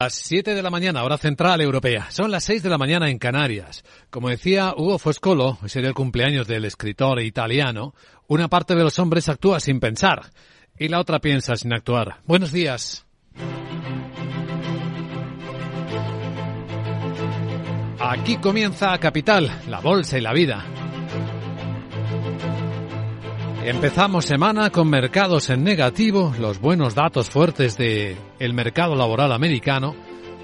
[0.00, 2.08] Las 7 de la mañana, hora central europea.
[2.12, 3.82] Son las 6 de la mañana en Canarias.
[4.10, 7.94] Como decía Hugo Foscolo, sería el cumpleaños del escritor italiano,
[8.28, 10.30] una parte de los hombres actúa sin pensar
[10.78, 12.20] y la otra piensa sin actuar.
[12.26, 13.06] Buenos días.
[17.98, 20.77] Aquí comienza Capital, la bolsa y la vida.
[23.64, 26.32] Empezamos semana con mercados en negativo.
[26.38, 29.94] Los buenos datos fuertes de el mercado laboral americano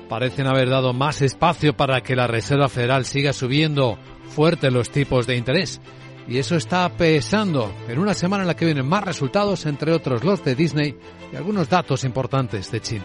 [0.09, 5.27] parecen haber dado más espacio para que la Reserva Federal siga subiendo fuerte los tipos
[5.27, 5.81] de interés.
[6.27, 10.25] Y eso está pesando en una semana en la que vienen más resultados, entre otros
[10.25, 10.97] los de Disney
[11.33, 13.05] y algunos datos importantes de China.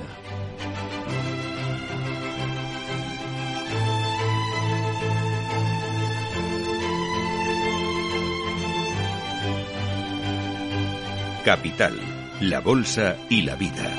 [11.44, 11.98] Capital,
[12.42, 13.90] la Bolsa y la Vida.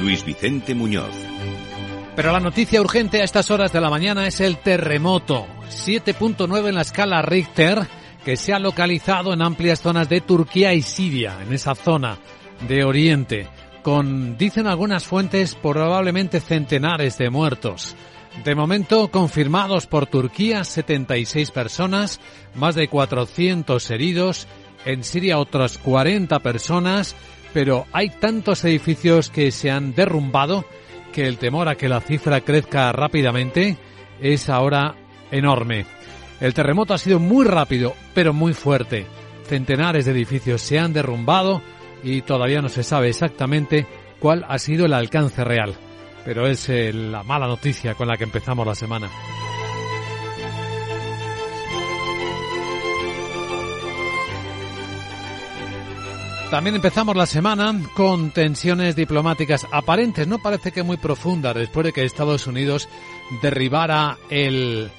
[0.00, 1.14] Luis Vicente Muñoz.
[2.14, 5.46] Pero la noticia urgente a estas horas de la mañana es el terremoto.
[5.68, 7.86] 7.9 en la escala Richter
[8.24, 12.18] que se ha localizado en amplias zonas de Turquía y Siria, en esa zona
[12.66, 13.46] de Oriente,
[13.82, 17.94] con, dicen algunas fuentes, probablemente centenares de muertos.
[18.44, 22.20] De momento, confirmados por Turquía, 76 personas,
[22.54, 24.46] más de 400 heridos,
[24.84, 27.16] en Siria otras 40 personas,
[27.52, 30.64] pero hay tantos edificios que se han derrumbado
[31.12, 33.78] que el temor a que la cifra crezca rápidamente
[34.20, 34.94] es ahora
[35.30, 35.86] enorme.
[36.40, 39.06] El terremoto ha sido muy rápido, pero muy fuerte.
[39.44, 41.62] Centenares de edificios se han derrumbado
[42.04, 43.86] y todavía no se sabe exactamente
[44.20, 45.74] cuál ha sido el alcance real
[46.26, 49.08] pero es eh, la mala noticia con la que empezamos la semana.
[56.50, 61.92] También empezamos la semana con tensiones diplomáticas aparentes, no parece que muy profundas, después de
[61.92, 62.88] que Estados Unidos
[63.40, 64.90] derribara el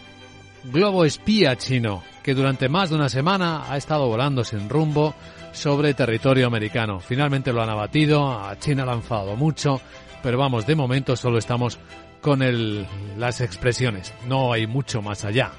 [0.64, 5.14] globo espía chino, que durante más de una semana ha estado volando sin rumbo
[5.52, 7.00] sobre territorio americano.
[7.00, 9.82] Finalmente lo han abatido, a China le han mucho,
[10.28, 11.80] pero vamos, de momento solo estamos
[12.20, 12.86] con el,
[13.18, 15.54] las expresiones, no hay mucho más allá.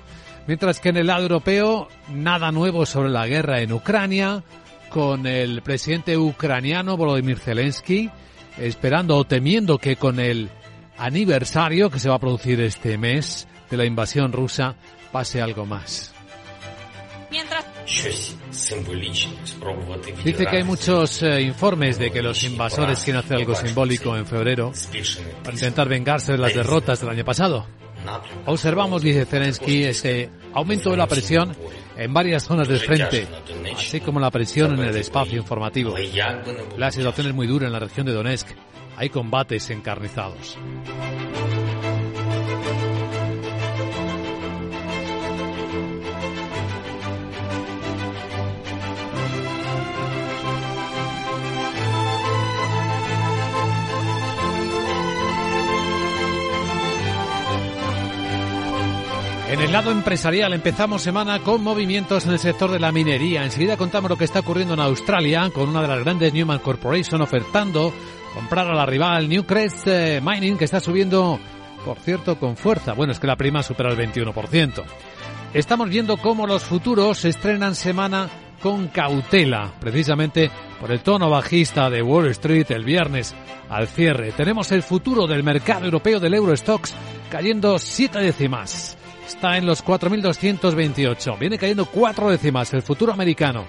[0.47, 4.45] Mientras que en el lado europeo, nada nuevo sobre la guerra en Ucrania,
[4.91, 8.11] con el presidente ucraniano Volodymyr Zelensky
[8.59, 10.51] esperando o temiendo que con el
[10.99, 14.75] aniversario que se va a producir este mes de la invasión rusa
[15.11, 16.13] pase algo más.
[17.31, 17.65] Mientras
[20.25, 24.27] Dice que hay muchos eh, informes de que los invasores quieren hacer algo simbólico en
[24.27, 24.73] febrero
[25.43, 27.67] para intentar vengarse de las derrotas del año pasado.
[28.47, 31.55] Observamos, dice Zelensky, ese aumento de la presión
[31.97, 33.27] en varias zonas del frente,
[33.75, 35.95] así como la presión en el espacio informativo.
[36.77, 38.49] La situación es muy dura en la región de Donetsk.
[38.97, 40.59] Hay combates encarnizados.
[59.49, 63.45] En el lado empresarial empezamos semana con movimientos en el sector de la minería.
[63.45, 67.23] Enseguida contamos lo que está ocurriendo en Australia con una de las grandes Newman Corporation
[67.23, 67.91] ofertando
[68.35, 71.41] comprar a la rival Newcrest eh, Mining que está subiendo,
[71.83, 72.93] por cierto, con fuerza.
[72.93, 74.85] Bueno, es que la prima supera el 21%.
[75.55, 78.29] Estamos viendo cómo los futuros se estrenan semana
[78.61, 83.35] con cautela, precisamente por el tono bajista de Wall Street el viernes
[83.71, 84.31] al cierre.
[84.33, 86.95] Tenemos el futuro del mercado europeo del Eurostox
[87.31, 91.39] cayendo siete décimas está en los 4.228.
[91.39, 93.65] Viene cayendo cuatro décimas el futuro americano.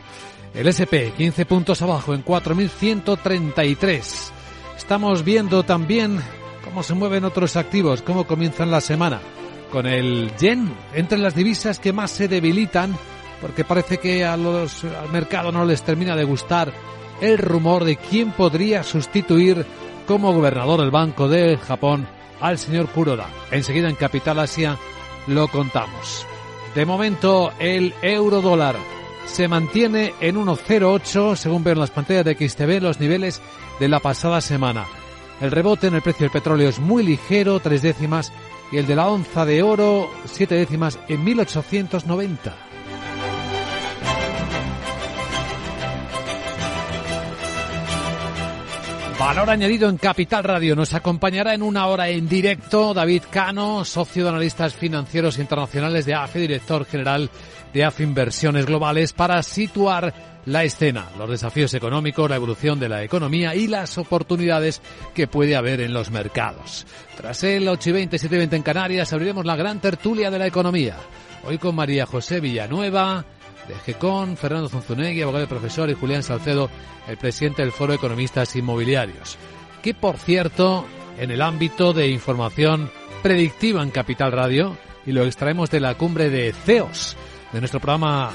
[0.53, 4.31] El SP 15 puntos abajo en 4.133.
[4.77, 6.19] Estamos viendo también
[6.63, 9.19] cómo se mueven otros activos, cómo comienzan la semana.
[9.71, 12.97] Con el yen entre las divisas que más se debilitan
[13.41, 16.73] porque parece que a los, al mercado no les termina de gustar
[17.21, 19.65] el rumor de quién podría sustituir
[20.07, 22.07] como gobernador del Banco de Japón
[22.41, 23.27] al señor Kuroda.
[23.51, 24.77] Enseguida en Capital Asia
[25.27, 26.25] lo contamos.
[26.75, 28.75] De momento, el euro dólar
[29.25, 33.42] se mantiene en 1,08 según veo en las pantallas de XTV los niveles
[33.80, 34.86] de la pasada semana.
[35.42, 38.33] El rebote en el precio del petróleo es muy ligero, tres décimas,
[38.71, 42.69] y el de la onza de oro, siete décimas, en 1890.
[49.19, 50.77] Valor añadido en Capital Radio.
[50.77, 56.13] Nos acompañará en una hora en directo David Cano, socio de analistas financieros internacionales de
[56.13, 57.30] AFE, director general
[57.74, 63.04] de AF Inversiones Globales para situar la escena, los desafíos económicos, la evolución de la
[63.04, 64.81] economía y las oportunidades
[65.13, 66.88] que puede haber en los mercados.
[67.18, 70.39] Tras el 8 y 20, 7 y 20 en Canarias, abriremos la gran tertulia de
[70.39, 70.95] la economía.
[71.44, 73.25] Hoy con María José Villanueva,
[73.69, 76.69] de GECON, Fernando Zunzunegui, abogado y profesor, y Julián Salcedo,
[77.07, 79.38] el presidente del Foro de Economistas Inmobiliarios.
[79.81, 80.86] Que, por cierto,
[81.18, 82.92] en el ámbito de información
[83.24, 84.75] predictiva en Capital Radio,
[85.06, 87.16] y lo extraemos de la cumbre de CEOs,
[87.54, 88.31] de nuestro programa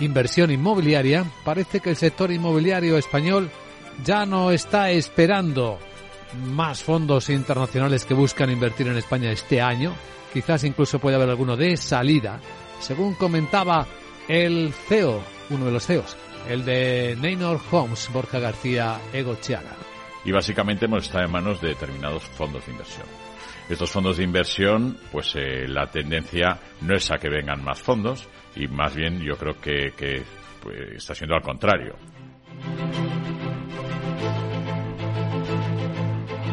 [0.00, 3.50] Inversión Inmobiliaria, parece que el sector inmobiliario español
[4.04, 5.78] ya no está esperando
[6.46, 9.94] más fondos internacionales que buscan invertir en España este año.
[10.32, 12.40] Quizás incluso puede haber alguno de salida.
[12.80, 13.86] Según comentaba
[14.28, 16.16] el CEO, uno de los CEOs,
[16.48, 19.76] el de Neynor Homes, Borja García Egochiaga.
[20.24, 23.06] Y básicamente hemos estado en manos de determinados fondos de inversión.
[23.68, 28.28] Estos fondos de inversión, pues eh, la tendencia no es a que vengan más fondos,
[28.56, 30.22] y más bien yo creo que, que
[30.62, 31.96] pues, está siendo al contrario.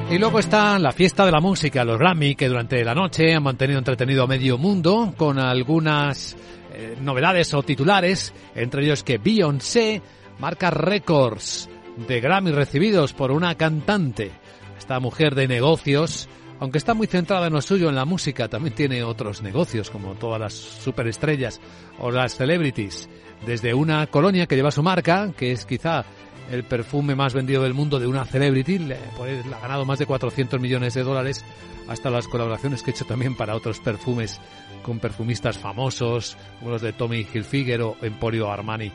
[0.09, 3.44] Y luego está la fiesta de la música, los Grammy, que durante la noche han
[3.44, 6.35] mantenido entretenido a medio mundo con algunas
[6.73, 10.01] eh, novedades o titulares, entre ellos que Beyoncé
[10.39, 11.69] marca récords
[12.07, 14.31] de Grammy recibidos por una cantante.
[14.77, 16.27] Esta mujer de negocios,
[16.59, 20.15] aunque está muy centrada en lo suyo, en la música, también tiene otros negocios, como
[20.15, 21.59] todas las superestrellas
[22.00, 23.09] o las celebrities.
[23.45, 26.06] Desde una colonia que lleva su marca, que es quizá
[26.51, 30.06] el perfume más vendido del mundo de una celebrity, le, pues, ha ganado más de
[30.06, 31.45] 400 millones de dólares,
[31.88, 34.39] hasta las colaboraciones que he hecho también para otros perfumes
[34.83, 38.92] con perfumistas famosos, como los de Tommy Hilfiger o Emporio Armani.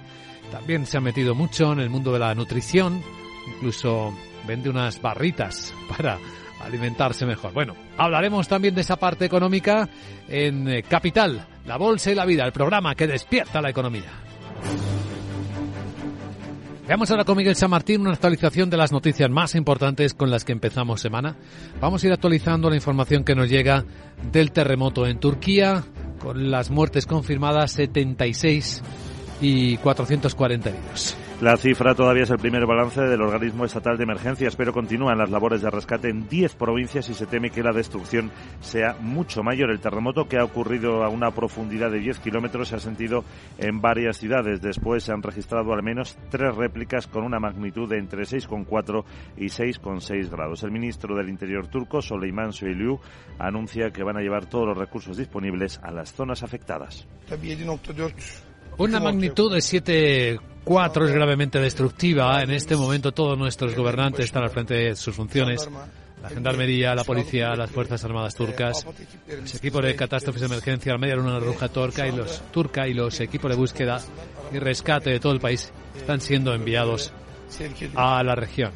[0.50, 3.02] También se ha metido mucho en el mundo de la nutrición,
[3.54, 4.14] incluso
[4.46, 6.18] vende unas barritas para
[6.60, 7.52] alimentarse mejor.
[7.52, 9.88] Bueno, hablaremos también de esa parte económica
[10.28, 14.10] en eh, Capital, la Bolsa y la Vida, el programa que despierta la economía.
[16.86, 20.44] Veamos ahora con Miguel San Martín una actualización de las noticias más importantes con las
[20.44, 21.34] que empezamos semana.
[21.80, 23.84] Vamos a ir actualizando la información que nos llega
[24.30, 25.82] del terremoto en Turquía,
[26.20, 28.84] con las muertes confirmadas 76
[29.40, 31.16] y 440 heridos.
[31.42, 35.28] La cifra todavía es el primer balance del organismo estatal de emergencias, pero continúan las
[35.28, 38.30] labores de rescate en 10 provincias y se teme que la destrucción
[38.62, 39.70] sea mucho mayor.
[39.70, 43.22] El terremoto que ha ocurrido a una profundidad de 10 kilómetros se ha sentido
[43.58, 44.62] en varias ciudades.
[44.62, 49.04] Después se han registrado al menos tres réplicas con una magnitud de entre 6,4
[49.36, 50.62] y 6,6 grados.
[50.62, 52.98] El ministro del Interior turco, Soleiman Soylu,
[53.38, 57.06] anuncia que van a llevar todos los recursos disponibles a las zonas afectadas.
[58.78, 62.42] Una magnitud de 7,4 es gravemente destructiva.
[62.42, 65.66] En este momento todos nuestros gobernantes están al frente de sus funciones.
[66.22, 68.86] La Gendarmería, la Policía, las Fuerzas Armadas turcas,
[69.28, 72.94] los equipos de catástrofes de emergencia, la Media Luna Roja turca y los, turca y
[72.94, 74.02] los equipos de búsqueda
[74.52, 77.12] y rescate de todo el país están siendo enviados
[77.94, 78.72] a la región.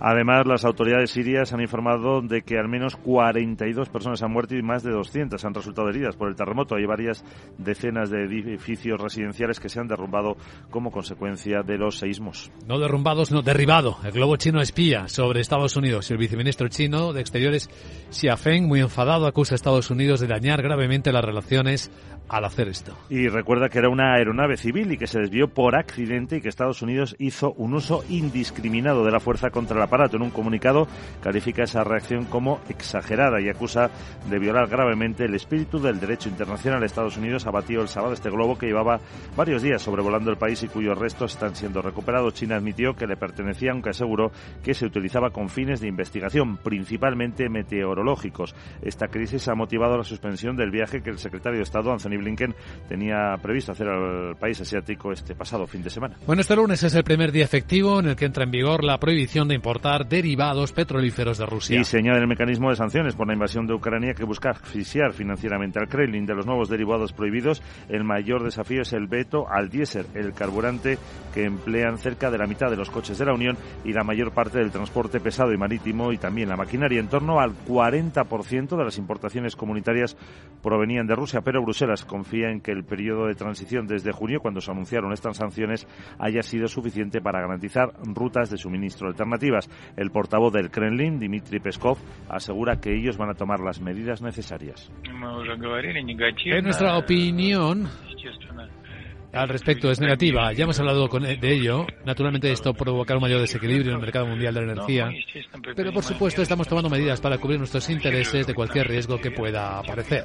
[0.00, 4.62] Además, las autoridades sirias han informado de que al menos 42 personas han muerto y
[4.62, 6.74] más de 200 han resultado heridas por el terremoto.
[6.74, 7.22] Hay varias
[7.58, 10.36] decenas de edificios residenciales que se han derrumbado
[10.70, 12.50] como consecuencia de los seísmos.
[12.66, 13.98] No derrumbado, sino derribado.
[14.02, 16.10] El globo chino espía sobre Estados Unidos.
[16.10, 17.68] El viceministro chino de Exteriores,
[18.10, 21.90] Xia Feng, muy enfadado, acusa a Estados Unidos de dañar gravemente las relaciones
[22.30, 22.96] al hacer esto.
[23.08, 26.48] Y recuerda que era una aeronave civil y que se desvió por accidente y que
[26.48, 30.16] Estados Unidos hizo un uso indiscriminado de la fuerza contra el aparato.
[30.16, 30.86] En un comunicado
[31.20, 33.90] califica esa reacción como exagerada y acusa
[34.30, 36.84] de violar gravemente el espíritu del derecho internacional.
[36.84, 39.00] Estados Unidos abatió el sábado este globo que llevaba
[39.36, 42.34] varios días sobrevolando el país y cuyos restos están siendo recuperados.
[42.34, 44.30] China admitió que le pertenecía, aunque aseguró
[44.62, 48.54] que se utilizaba con fines de investigación, principalmente meteorológicos.
[48.82, 52.54] Esta crisis ha motivado la suspensión del viaje que el secretario de Estado, Anthony Blinken
[52.88, 56.16] tenía previsto hacer al país asiático este pasado fin de semana.
[56.26, 58.98] Bueno, este lunes es el primer día efectivo en el que entra en vigor la
[58.98, 61.80] prohibición de importar derivados petrolíferos de Rusia.
[61.80, 65.12] Y se añade el mecanismo de sanciones por la invasión de Ucrania que busca asfixiar
[65.12, 66.26] financieramente al Kremlin.
[66.26, 70.98] De los nuevos derivados prohibidos, el mayor desafío es el veto al diésel, el carburante
[71.34, 74.32] que emplean cerca de la mitad de los coches de la Unión y la mayor
[74.32, 77.00] parte del transporte pesado y marítimo y también la maquinaria.
[77.00, 80.16] En torno al 40% de las importaciones comunitarias
[80.62, 84.60] provenían de Rusia, pero Bruselas confía en que el periodo de transición desde junio, cuando
[84.60, 85.86] se anunciaron estas sanciones,
[86.18, 89.68] haya sido suficiente para garantizar rutas de suministro alternativas.
[89.96, 94.90] El portavoz del Kremlin, Dmitry Peskov, asegura que ellos van a tomar las medidas necesarias.
[95.04, 97.88] En nuestra opinión,
[99.32, 100.52] al respecto es negativa.
[100.52, 101.86] Ya hemos hablado con, de ello.
[102.04, 105.10] Naturalmente esto provocará un mayor desequilibrio en el mercado mundial de la energía.
[105.76, 109.78] Pero por supuesto estamos tomando medidas para cubrir nuestros intereses de cualquier riesgo que pueda
[109.78, 110.24] aparecer.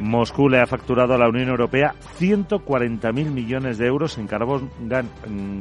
[0.00, 4.70] Moscú le ha facturado a la Unión Europea 140.000 millones de euros en carbón,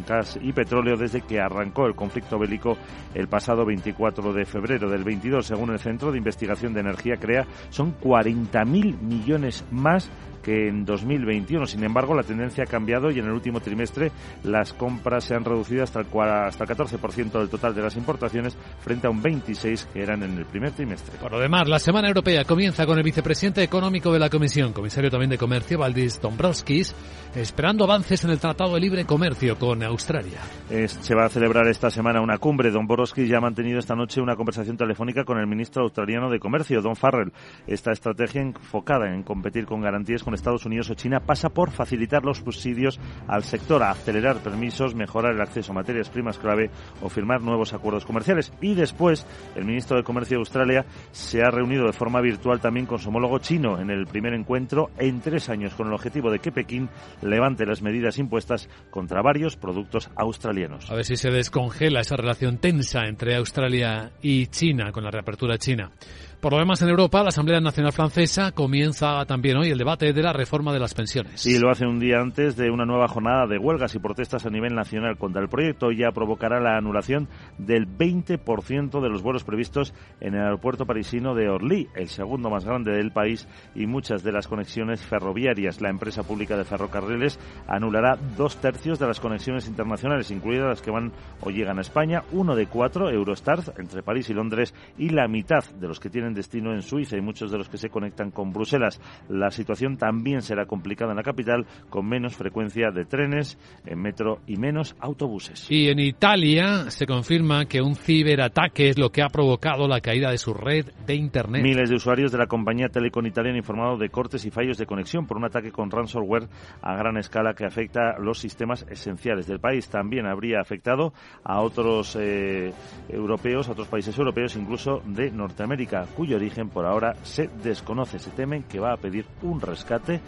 [0.08, 2.78] gas y petróleo desde que arrancó el conflicto bélico
[3.14, 7.46] el pasado 24 de febrero del 22, según el Centro de Investigación de Energía CREA,
[7.70, 10.12] son 40.000 millones más
[10.48, 11.66] que en 2021.
[11.66, 14.14] Sin embargo, la tendencia ha cambiado y en el último trimestre
[14.46, 18.56] las compras se han reducido hasta el, hasta el 14% del total de las importaciones
[18.80, 21.18] frente a un 26% que eran en el primer trimestre.
[21.20, 25.12] Por lo demás, la Semana Europea comienza con el vicepresidente económico de la Comisión, comisario
[25.12, 26.96] también de Comercio, Valdis Dombrovskis,
[27.38, 30.40] esperando avances en el Tratado de Libre Comercio con Australia.
[30.68, 32.72] se va a celebrar esta semana una cumbre.
[32.72, 36.82] Dombrovskis ya ha mantenido esta noche una conversación telefónica con el ministro australiano de Comercio,
[36.82, 37.32] Don Farrell.
[37.68, 42.24] Esta estrategia enfocada en competir con garantías con Estados Unidos o China pasa por facilitar
[42.26, 47.42] los subsidios al sector, acelerar permisos, mejorar el acceso a materias primas clave o firmar
[47.42, 48.52] nuevos acuerdos comerciales.
[48.62, 49.26] Y después,
[49.56, 53.10] el ministro de Comercio de Australia se ha reunido de forma virtual también con su
[53.10, 56.90] homólogo chino en el primer encuentro en tres años con el objetivo de que Pekín
[57.30, 60.90] levante las medidas impuestas contra varios productos australianos.
[60.90, 65.58] A ver si se descongela esa relación tensa entre Australia y China con la reapertura
[65.58, 65.92] china.
[66.40, 70.22] Por lo demás, en Europa, la Asamblea Nacional Francesa comienza también hoy el debate de
[70.22, 71.44] la reforma de las pensiones.
[71.48, 74.52] Y lo hace un día antes de una nueva jornada de huelgas y protestas a
[74.52, 75.92] nivel nacional contra el proyecto.
[75.92, 77.28] Ya provocará la anulación
[77.58, 82.66] del 20% de los vuelos previstos en el aeropuerto parisino de Orly, el segundo más
[82.66, 85.82] grande del país, y muchas de las conexiones ferroviarias.
[85.82, 90.92] La empresa pública de ferrocarriles anulará dos tercios de las conexiones internacionales, incluidas las que
[90.92, 95.28] van o llegan a España, uno de cuatro Eurostars entre París y Londres, y la
[95.28, 98.32] mitad de los que tienen destino en Suiza y muchos de los que se conectan
[98.32, 99.00] con Bruselas.
[99.30, 104.40] La situación también será complicada en la capital con menos frecuencia de trenes, en metro
[104.48, 105.70] y menos autobuses.
[105.70, 110.32] Y en Italia se confirma que un ciberataque es lo que ha provocado la caída
[110.32, 111.64] de su red de Internet.
[111.64, 114.86] Miles de usuarios de la compañía Telecom Italia han informado de cortes y fallos de
[114.86, 116.48] conexión por un ataque con ransomware
[116.82, 119.88] a gran escala que afecta los sistemas esenciales del país.
[119.90, 122.72] También habría afectado a otros eh,
[123.10, 128.18] europeos, a otros países europeos, incluso de Norteamérica, cuyo origen por ahora se desconoce.
[128.18, 130.20] Se temen que va a pedir un rescate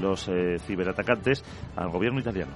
[0.00, 1.44] los eh, ciberatacantes
[1.76, 2.50] al gobierno italiano.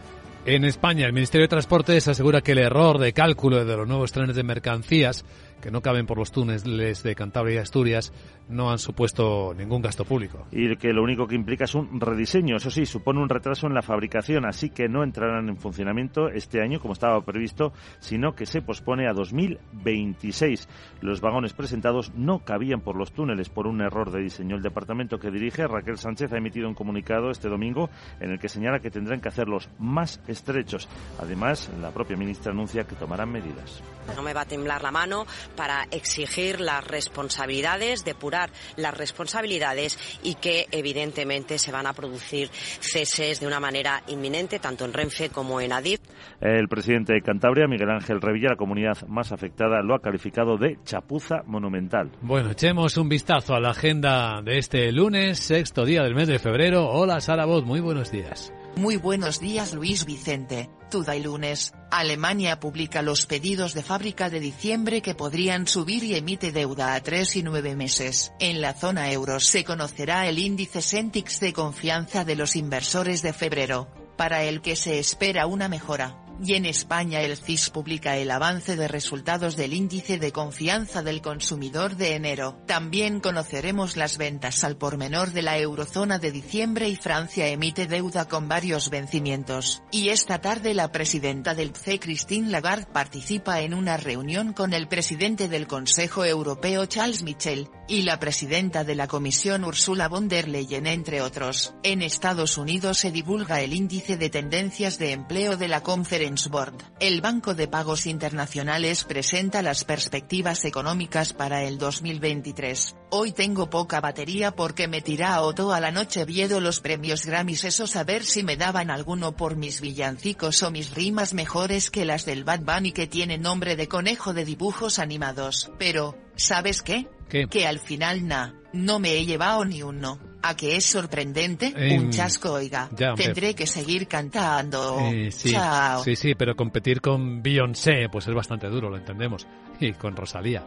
[0.45, 4.11] En España, el Ministerio de Transportes asegura que el error de cálculo de los nuevos
[4.11, 5.25] trenes de mercancías
[5.62, 8.12] que no caben por los túneles de Cantabria y Asturias
[8.49, 10.47] no han supuesto ningún gasto público.
[10.50, 12.57] Y que lo único que implica es un rediseño.
[12.57, 16.61] Eso sí, supone un retraso en la fabricación, así que no entrarán en funcionamiento este
[16.61, 20.69] año como estaba previsto, sino que se pospone a 2026.
[21.00, 24.57] Los vagones presentados no cabían por los túneles por un error de diseño.
[24.57, 27.88] El departamento que dirige, Raquel Sánchez, ha emitido un comunicado este domingo
[28.21, 30.88] en el que señala que tendrán que hacerlos más estrechos.
[31.21, 33.83] Además, la propia ministra anuncia que tomarán medidas.
[34.16, 40.35] No me va a temblar la mano para exigir las responsabilidades, depurar las responsabilidades y
[40.35, 45.61] que evidentemente se van a producir ceses de una manera inminente tanto en Renfe como
[45.61, 46.00] en Adif.
[46.40, 50.78] El presidente de Cantabria, Miguel Ángel Revilla, la comunidad más afectada, lo ha calificado de
[50.85, 52.11] chapuza monumental.
[52.21, 56.38] Bueno, echemos un vistazo a la agenda de este lunes, sexto día del mes de
[56.38, 56.88] febrero.
[56.88, 58.52] Hola Sara Voz, muy buenos días.
[58.76, 60.71] Muy buenos días Luis Vicente.
[60.91, 66.14] Tuda y lunes, Alemania publica los pedidos de fábrica de diciembre que podrían subir y
[66.14, 68.33] emite deuda a tres y nueve meses.
[68.41, 73.35] En la zona euro se conocerá el índice Sentix de confianza de los inversores de
[73.35, 78.30] febrero, para el que se espera una mejora y en España el CIS publica el
[78.30, 82.58] avance de resultados del índice de confianza del consumidor de enero.
[82.66, 87.87] También conoceremos las ventas al por menor de la eurozona de diciembre y Francia emite
[87.87, 89.82] deuda con varios vencimientos.
[89.90, 94.88] Y esta tarde la presidenta del PCE Christine Lagarde participa en una reunión con el
[94.88, 100.49] presidente del Consejo Europeo Charles Michel, y la presidenta de la Comisión Ursula von der
[100.49, 101.75] Leyen entre otros.
[101.82, 106.72] En Estados Unidos se divulga el índice de tendencias de empleo de la Conference Board.
[107.00, 112.96] El Banco de Pagos Internacionales presenta las perspectivas económicas para el 2023.
[113.11, 117.26] Hoy tengo poca batería porque me tira a Otto a la noche viendo los premios
[117.26, 121.90] Grammys esos a ver si me daban alguno por mis villancicos o mis rimas mejores
[121.90, 125.70] que las del Bad Bunny que tiene nombre de conejo de dibujos animados.
[125.78, 127.06] Pero, ¿sabes qué?
[127.51, 130.19] Que al final na, no me he llevado ni uno.
[130.45, 131.73] ¿A que es sorprendente?
[131.77, 132.89] Em, Un chasco, oiga.
[132.97, 133.15] ya.
[133.15, 134.99] Tendré que seguir cantando.
[135.12, 136.03] Eh, sí, Chao.
[136.03, 139.47] sí, sí, pero competir con Beyoncé pues es bastante duro, lo entendemos.
[139.79, 140.65] Y con Rosalía.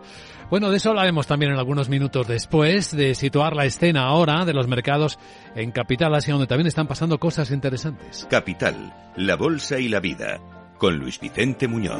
[0.49, 4.53] Bueno, de eso hablaremos también en algunos minutos después, de situar la escena ahora de
[4.53, 5.19] los mercados
[5.55, 8.25] en Capital Asia, donde también están pasando cosas interesantes.
[8.29, 10.39] Capital, la bolsa y la vida.
[10.77, 11.99] Con Luis Vicente Muñoz.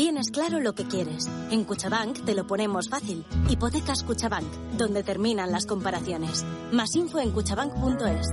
[0.00, 1.28] Tienes claro lo que quieres.
[1.50, 3.22] En Cuchabank te lo ponemos fácil.
[3.50, 6.42] Hipotecas Cuchabank, donde terminan las comparaciones.
[6.72, 8.30] Más info en cuchabank.es.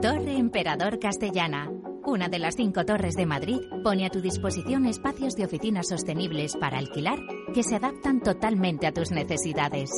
[0.00, 1.72] Torre Emperador Castellana.
[2.06, 6.54] Una de las cinco torres de Madrid pone a tu disposición espacios de oficinas sostenibles
[6.54, 7.18] para alquilar
[7.54, 9.90] que se adaptan totalmente a tus necesidades.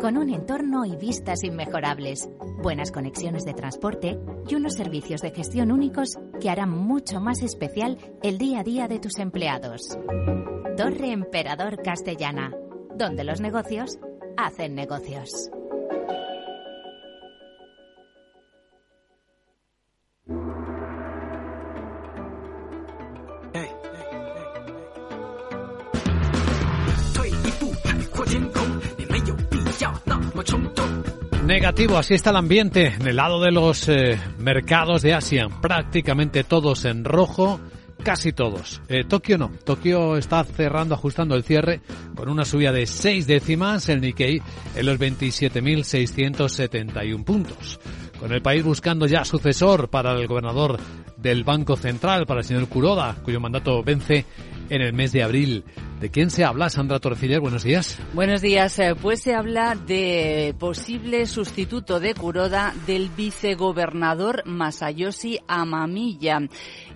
[0.00, 2.28] Con un entorno y vistas inmejorables,
[2.60, 4.18] buenas conexiones de transporte
[4.48, 8.88] y unos servicios de gestión únicos que harán mucho más especial el día a día
[8.88, 9.96] de tus empleados.
[10.76, 12.52] Torre Emperador Castellana,
[12.96, 13.98] donde los negocios
[14.36, 15.50] hacen negocios.
[31.46, 35.46] Negativo, así está el ambiente en el lado de los eh, mercados de Asia.
[35.62, 37.60] Prácticamente todos en rojo,
[38.02, 38.82] casi todos.
[38.88, 39.52] Eh, Tokio no.
[39.64, 41.82] Tokio está cerrando, ajustando el cierre
[42.16, 44.42] con una subida de seis décimas, el Nikkei
[44.74, 47.78] en los 27.671 puntos.
[48.18, 50.80] Con el país buscando ya sucesor para el gobernador
[51.16, 54.26] del Banco Central, para el señor Kuroda, cuyo mandato vence
[54.70, 55.64] en el mes de abril.
[56.00, 57.40] ¿De quién se habla, Sandra Torreciller?
[57.40, 57.98] Buenos días.
[58.12, 58.78] Buenos días.
[58.78, 66.48] Eh, Pues se habla de posible sustituto de Kuroda del vicegobernador Masayoshi Amamiya.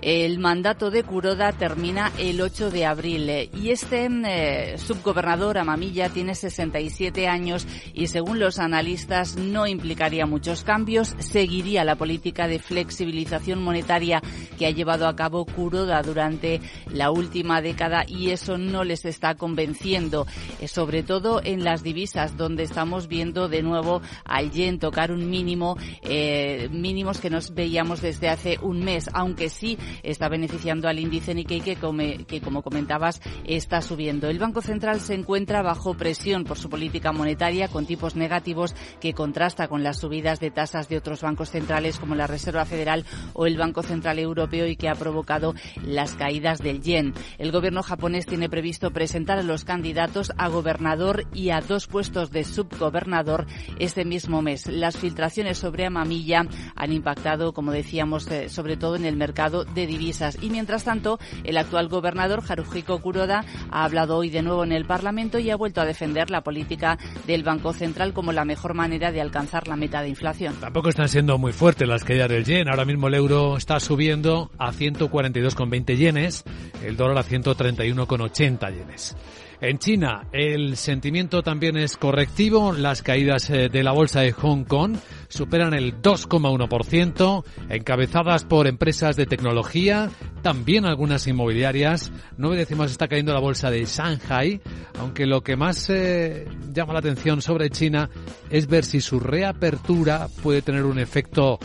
[0.02, 6.34] El mandato de Kuroda termina el 8 de abril y este eh, subgobernador Amamiya tiene
[6.34, 13.62] 67 años y según los analistas no implicaría muchos cambios, seguiría la política de flexibilización
[13.62, 14.22] monetaria
[14.58, 16.60] que ha llevado a cabo Kuroda durante
[16.92, 20.26] la última década y eso no les está convenciendo,
[20.60, 25.30] eh, sobre todo en las divisas donde estamos viendo de nuevo al yen tocar un
[25.30, 30.98] mínimo, eh, mínimos que nos veíamos desde hace un mes, aunque sí está beneficiando al
[30.98, 34.28] índice Nikkei que, como comentabas está subiendo.
[34.28, 39.14] El Banco Central se encuentra bajo presión por su política monetaria con tipos negativos que
[39.14, 43.46] contrasta con las subidas de tasas de otros bancos centrales como la Reserva Federal o
[43.46, 47.14] el Banco Central Europeo y que ha provocado las caídas del yen.
[47.50, 52.44] Gobierno japonés tiene previsto presentar a los candidatos a gobernador y a dos puestos de
[52.44, 53.46] subgobernador
[53.78, 54.66] este mismo mes.
[54.66, 59.86] Las filtraciones sobre Amamiya han impactado, como decíamos, eh, sobre todo en el mercado de
[59.86, 60.38] divisas.
[60.40, 64.84] Y mientras tanto, el actual gobernador, Haruhiko Kuroda, ha hablado hoy de nuevo en el
[64.84, 69.12] Parlamento y ha vuelto a defender la política del Banco Central como la mejor manera
[69.12, 70.54] de alcanzar la meta de inflación.
[70.60, 72.68] Tampoco están siendo muy fuertes las caídas del yen.
[72.68, 76.44] Ahora mismo el euro está subiendo a 142,20 yenes,
[76.84, 79.16] el dólar a 131,80 yenes.
[79.62, 82.72] En China el sentimiento también es correctivo.
[82.72, 84.96] Las caídas eh, de la bolsa de Hong Kong
[85.28, 90.08] superan el 2,1%, encabezadas por empresas de tecnología,
[90.40, 92.10] también algunas inmobiliarias.
[92.38, 94.62] Nueve décimas está cayendo la bolsa de Shanghai,
[94.98, 98.08] aunque lo que más eh, llama la atención sobre China
[98.48, 101.58] es ver si su reapertura puede tener un efecto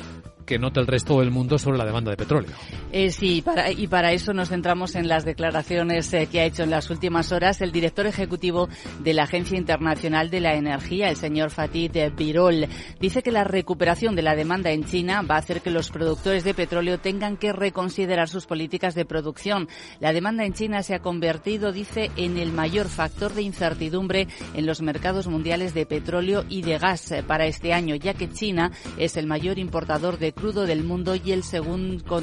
[0.46, 2.52] que nota el resto del mundo sobre la demanda de petróleo.
[2.97, 6.63] Eh, sí, para, y para eso nos centramos en las declaraciones eh, que ha hecho
[6.63, 8.69] en las últimas horas el director ejecutivo
[9.01, 12.69] de la Agencia Internacional de la Energía, el señor Fatih Birol.
[13.01, 16.45] Dice que la recuperación de la demanda en China va a hacer que los productores
[16.45, 19.67] de petróleo tengan que reconsiderar sus políticas de producción.
[19.99, 24.65] La demanda en China se ha convertido, dice, en el mayor factor de incertidumbre en
[24.65, 28.71] los mercados mundiales de petróleo y de gas eh, para este año, ya que China
[28.97, 31.43] es el mayor importador de crudo del mundo y el,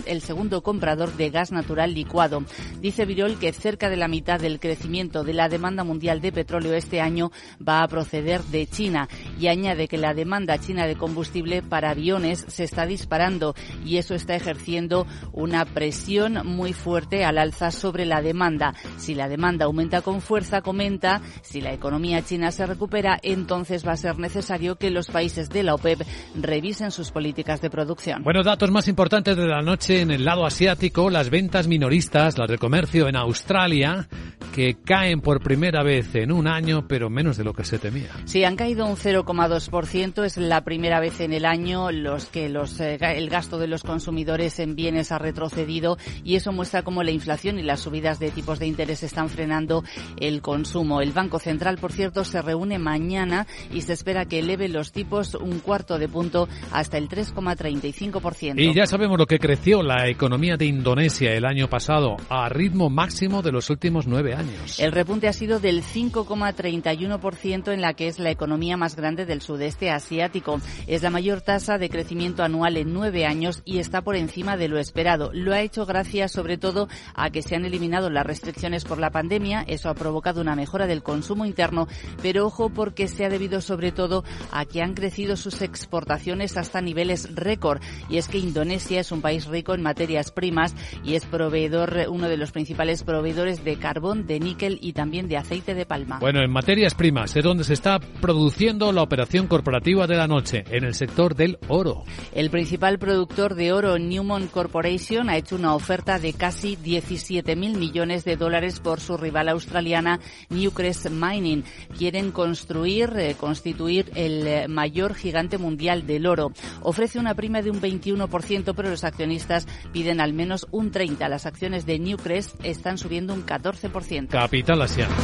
[0.06, 2.44] el segundo comprador de gas natural licuado.
[2.80, 6.74] Dice Virol que cerca de la mitad del crecimiento de la demanda mundial de petróleo
[6.74, 7.30] este año
[7.66, 12.44] va a proceder de China y añade que la demanda china de combustible para aviones
[12.48, 18.22] se está disparando y eso está ejerciendo una presión muy fuerte al alza sobre la
[18.22, 18.74] demanda.
[18.96, 23.92] Si la demanda aumenta con fuerza, comenta, si la economía china se recupera, entonces va
[23.92, 26.02] a ser necesario que los países de la OPEP
[26.34, 28.22] revisen sus políticas de producción.
[28.22, 32.46] Buenos datos más importantes de la noche en el lado asiático, las ventas minoristas, las
[32.46, 34.06] de comercio en Australia,
[34.54, 38.10] que caen por primera vez en un año, pero menos de lo que se temía.
[38.26, 40.24] Sí, han caído un 0,2%.
[40.24, 43.82] Es la primera vez en el año los que los, eh, el gasto de los
[43.82, 48.30] consumidores en bienes ha retrocedido y eso muestra cómo la inflación y las subidas de
[48.30, 49.84] tipos de interés están frenando
[50.20, 51.00] el consumo.
[51.00, 55.34] El Banco Central, por cierto, se reúne mañana y se espera que eleve los tipos
[55.34, 58.60] un cuarto de punto hasta el 3,35%.
[58.60, 62.88] Y ya sabemos lo que creció la economía de Indonesia el año pasado a ritmo
[62.88, 64.80] máximo de los últimos nueve años.
[64.80, 69.42] El repunte ha sido del 5,31% en la que es la economía más grande del
[69.42, 70.58] sudeste asiático.
[70.86, 74.68] Es la mayor tasa de crecimiento anual en nueve años y está por encima de
[74.68, 75.30] lo esperado.
[75.34, 79.10] Lo ha hecho gracias sobre todo a que se han eliminado las restricciones por la
[79.10, 79.64] pandemia.
[79.68, 81.88] Eso ha provocado una mejora del consumo interno,
[82.22, 86.80] pero ojo porque se ha debido sobre todo a que han crecido sus exportaciones hasta
[86.80, 87.82] niveles récord.
[88.08, 89.82] Y es que Indonesia es un país rico en
[90.22, 94.92] materias primas y es proveedor, uno de los principales proveedores de carbón, de níquel y
[94.92, 96.18] también de aceite de palma.
[96.20, 100.64] Bueno, en materias primas es donde se está produciendo la operación corporativa de la noche,
[100.70, 102.04] en el sector del oro.
[102.34, 108.24] El principal productor de oro, Newmont Corporation, ha hecho una oferta de casi 17.000 millones
[108.24, 111.64] de dólares por su rival australiana Newcrest Mining.
[111.98, 116.52] Quieren construir, eh, constituir el eh, mayor gigante mundial del oro.
[116.82, 121.28] Ofrece una prima de un 21%, pero los accionistas piden al menos un 30%.
[121.28, 124.28] Las acciones de Newcrest están subiendo un 14%.
[124.28, 125.14] Capital Asiano.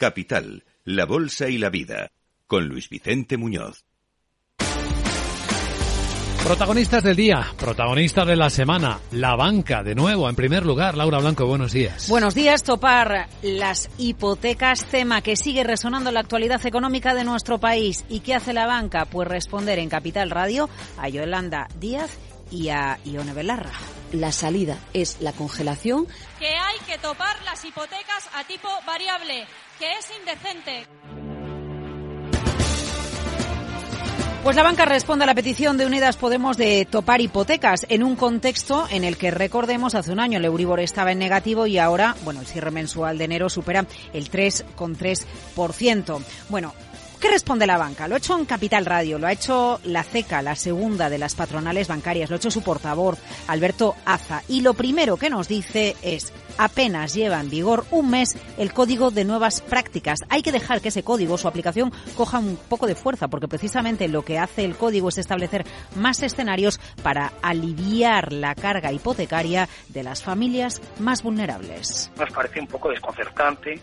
[0.00, 2.10] Capital, la Bolsa y la Vida,
[2.46, 3.84] con Luis Vicente Muñoz.
[6.44, 11.18] Protagonistas del día, protagonistas de la semana, la banca, de nuevo, en primer lugar, Laura
[11.18, 12.08] Blanco, buenos días.
[12.08, 17.58] Buenos días, topar las hipotecas, tema que sigue resonando en la actualidad económica de nuestro
[17.58, 18.04] país.
[18.08, 19.04] ¿Y qué hace la banca?
[19.04, 22.10] Pues responder en Capital Radio a Yolanda Díaz
[22.50, 23.72] y a Ione Belarra.
[24.12, 26.06] La salida es la congelación.
[26.38, 29.46] Que hay que topar las hipotecas a tipo variable
[29.78, 31.29] que es indecente.
[34.42, 38.16] Pues la banca responde a la petición de Unidas Podemos de topar hipotecas en un
[38.16, 42.16] contexto en el que, recordemos, hace un año el Euribor estaba en negativo y ahora,
[42.24, 46.22] bueno, el cierre mensual de enero supera el 3,3%.
[46.48, 46.72] Bueno,
[47.20, 48.08] ¿Qué responde la banca?
[48.08, 51.34] Lo ha hecho en Capital Radio, lo ha hecho la CECA, la segunda de las
[51.34, 54.42] patronales bancarias, lo ha hecho su portavoz, Alberto Aza.
[54.48, 59.10] Y lo primero que nos dice es, apenas lleva en vigor un mes el código
[59.10, 60.20] de nuevas prácticas.
[60.28, 64.08] Hay que dejar que ese código, su aplicación, coja un poco de fuerza, porque precisamente
[64.08, 65.64] lo que hace el código es establecer
[65.96, 72.12] más escenarios para aliviar la carga hipotecaria de las familias más vulnerables.
[72.18, 73.80] Nos parece un poco desconcertante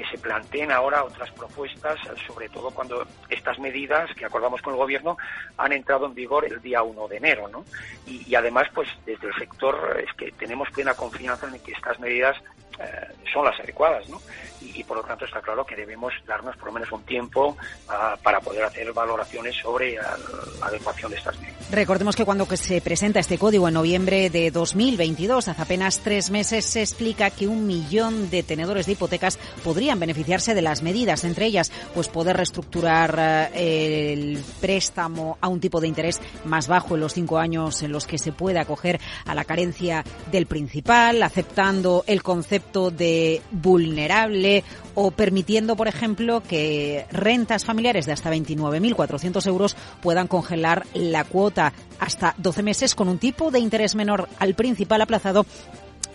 [0.00, 4.78] que se planteen ahora otras propuestas, sobre todo cuando estas medidas que acordamos con el
[4.78, 5.18] Gobierno
[5.58, 7.48] han entrado en vigor el día 1 de enero.
[7.48, 7.64] ¿no?
[8.06, 12.36] Y, además, pues desde el sector es que tenemos plena confianza en que estas medidas
[12.78, 14.20] eh, son las adecuadas, ¿no?
[14.62, 17.56] Y, por lo tanto está claro que debemos darnos por lo menos un tiempo
[17.88, 20.16] ah, para poder hacer valoraciones sobre la
[20.62, 21.70] adecuación de estas medidas.
[21.70, 26.64] Recordemos que cuando se presenta este código en noviembre de 2022, hace apenas tres meses,
[26.64, 31.46] se explica que un millón de tenedores de hipotecas podrían beneficiarse de las medidas, entre
[31.46, 37.00] ellas, pues poder reestructurar eh, el préstamo a un tipo de interés más bajo en
[37.00, 42.04] los cinco años en los que se puede acoger a la carencia del principal, aceptando
[42.06, 44.62] el concepto de vulnerable
[44.94, 51.72] o permitiendo, por ejemplo, que rentas familiares de hasta 29.400 euros puedan congelar la cuota
[51.98, 55.46] hasta 12 meses con un tipo de interés menor al principal aplazado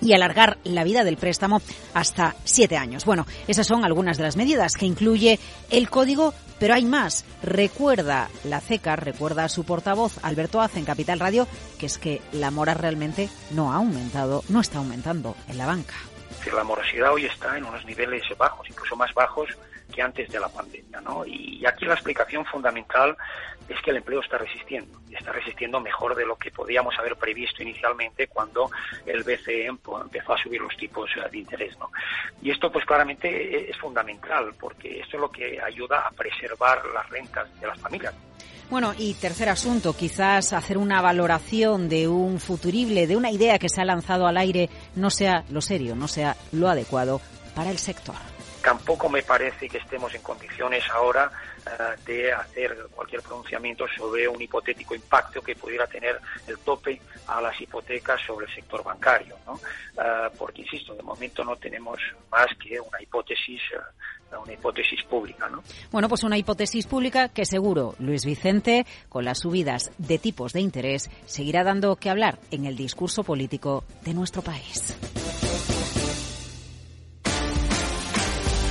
[0.02, 1.62] y alargar la vida del préstamo
[1.94, 3.06] hasta siete años.
[3.06, 7.26] Bueno, esas son algunas de las medidas que incluye el código, pero hay más.
[7.44, 11.48] Recuerda la CECA, recuerda a su portavoz Alberto Ace en Capital Radio,
[11.80, 15.96] que es que la mora realmente no ha aumentado, no está aumentando en la banca
[16.54, 19.50] la morosidad hoy está en unos niveles bajos, incluso más bajos
[19.94, 21.02] que antes de la pandemia.
[21.26, 23.16] Y aquí la explicación fundamental
[23.68, 27.16] es que el empleo está resistiendo, y está resistiendo mejor de lo que podíamos haber
[27.16, 28.70] previsto inicialmente cuando
[29.06, 31.92] el BCE empezó a subir los tipos eh, de interés, ¿no?
[32.42, 37.10] Y esto, pues claramente es fundamental, porque esto es lo que ayuda a preservar las
[37.10, 38.14] rentas de las familias.
[38.70, 43.70] Bueno, y tercer asunto, quizás hacer una valoración de un futurible, de una idea que
[43.70, 47.22] se ha lanzado al aire, no sea lo serio, no sea lo adecuado
[47.54, 48.16] para el sector
[48.66, 51.55] tampoco me parece que estemos en condiciones ahora eh,
[52.06, 57.60] de hacer cualquier pronunciamiento sobre un hipotético impacto que pudiera tener el tope a las
[57.60, 59.60] hipotecas sobre el sector bancario, ¿no?
[59.98, 62.00] Eh, porque, insisto, de momento no tenemos
[62.32, 65.64] más que una hipótesis eh, una hipótesis pública, ¿no?
[65.92, 70.62] Bueno, pues una hipótesis pública que seguro Luis Vicente, con las subidas de tipos de
[70.62, 74.96] interés, seguirá dando que hablar en el discurso político de nuestro país.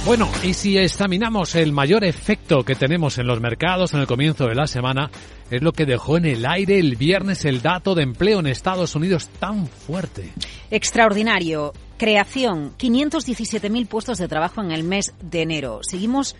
[0.05, 4.47] Bueno, y si examinamos el mayor efecto que tenemos en los mercados en el comienzo
[4.47, 5.11] de la semana,
[5.51, 8.95] es lo que dejó en el aire el viernes el dato de empleo en Estados
[8.95, 10.31] Unidos tan fuerte.
[10.71, 11.73] Extraordinario.
[11.97, 15.81] Creación, 517.000 puestos de trabajo en el mes de enero.
[15.83, 16.37] Seguimos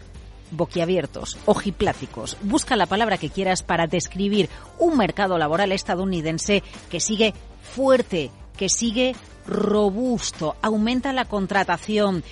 [0.51, 2.37] boquiabiertos, ojipláticos.
[2.43, 8.69] Busca la palabra que quieras para describir un mercado laboral estadounidense que sigue fuerte, que
[8.69, 9.15] sigue
[9.47, 12.25] robusto, aumenta la contratación,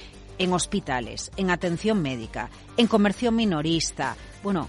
[0.43, 4.17] en hospitales, en atención médica, en comercio minorista.
[4.43, 4.67] Bueno,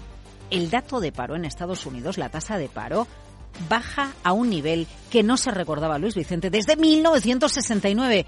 [0.50, 3.08] el dato de paro en Estados Unidos, la tasa de paro,
[3.68, 8.24] baja a un nivel que no se recordaba Luis Vicente desde 1969.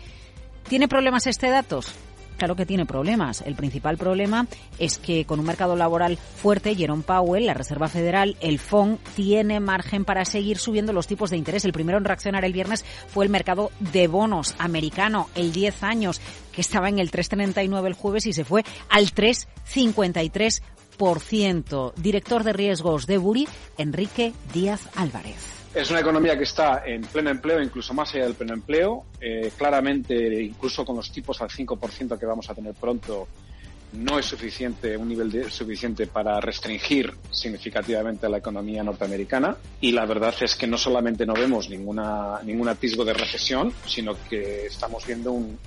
[0.68, 1.80] ¿Tiene problemas este dato?
[2.36, 3.42] Claro que tiene problemas.
[3.42, 8.36] El principal problema es que con un mercado laboral fuerte, Jerome Powell, la Reserva Federal,
[8.40, 11.64] el FON, tiene margen para seguir subiendo los tipos de interés.
[11.64, 16.20] El primero en reaccionar el viernes fue el mercado de bonos americano, el 10 años,
[16.52, 21.92] que estaba en el 3,39 el jueves y se fue al 3,53%.
[21.96, 25.55] Director de riesgos de Buri, Enrique Díaz Álvarez.
[25.76, 29.04] Es una economía que está en pleno empleo, incluso más allá del pleno empleo.
[29.20, 33.28] Eh, claramente, incluso con los tipos al 5% que vamos a tener pronto,
[33.92, 39.54] no es suficiente, un nivel suficiente para restringir significativamente la economía norteamericana.
[39.78, 44.16] Y la verdad es que no solamente no vemos ninguna, ningún atisbo de recesión, sino
[44.30, 45.58] que estamos viendo un,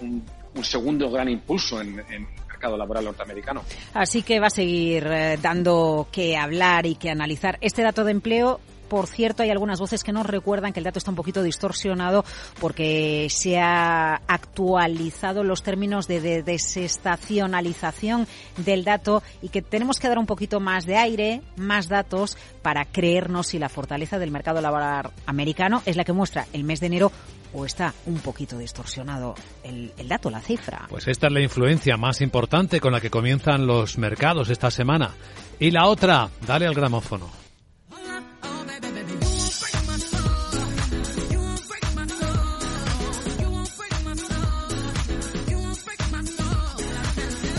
[0.64, 3.62] segundo gran impulso en, en mercado laboral norteamericano.
[3.94, 7.60] Así que va a seguir eh, dando que hablar y que analizar.
[7.62, 11.00] Este dato de empleo por cierto, hay algunas voces que nos recuerdan que el dato
[11.00, 12.26] está un poquito distorsionado
[12.60, 20.20] porque se ha actualizado los términos de, desestacionalización del dato y que tenemos que dar
[20.20, 25.12] un poquito más de aire, más datos para creernos si la fortaleza del mercado laboral
[25.26, 27.12] americano es la que muestra el mes de enero
[27.54, 30.86] o está un poquito distorsionado el, dato, la cifra?
[30.90, 35.16] Pues esta es la influencia más importante con la que comienzan los mercados esta semana.
[35.60, 37.49] Y la otra, dale al gramófono.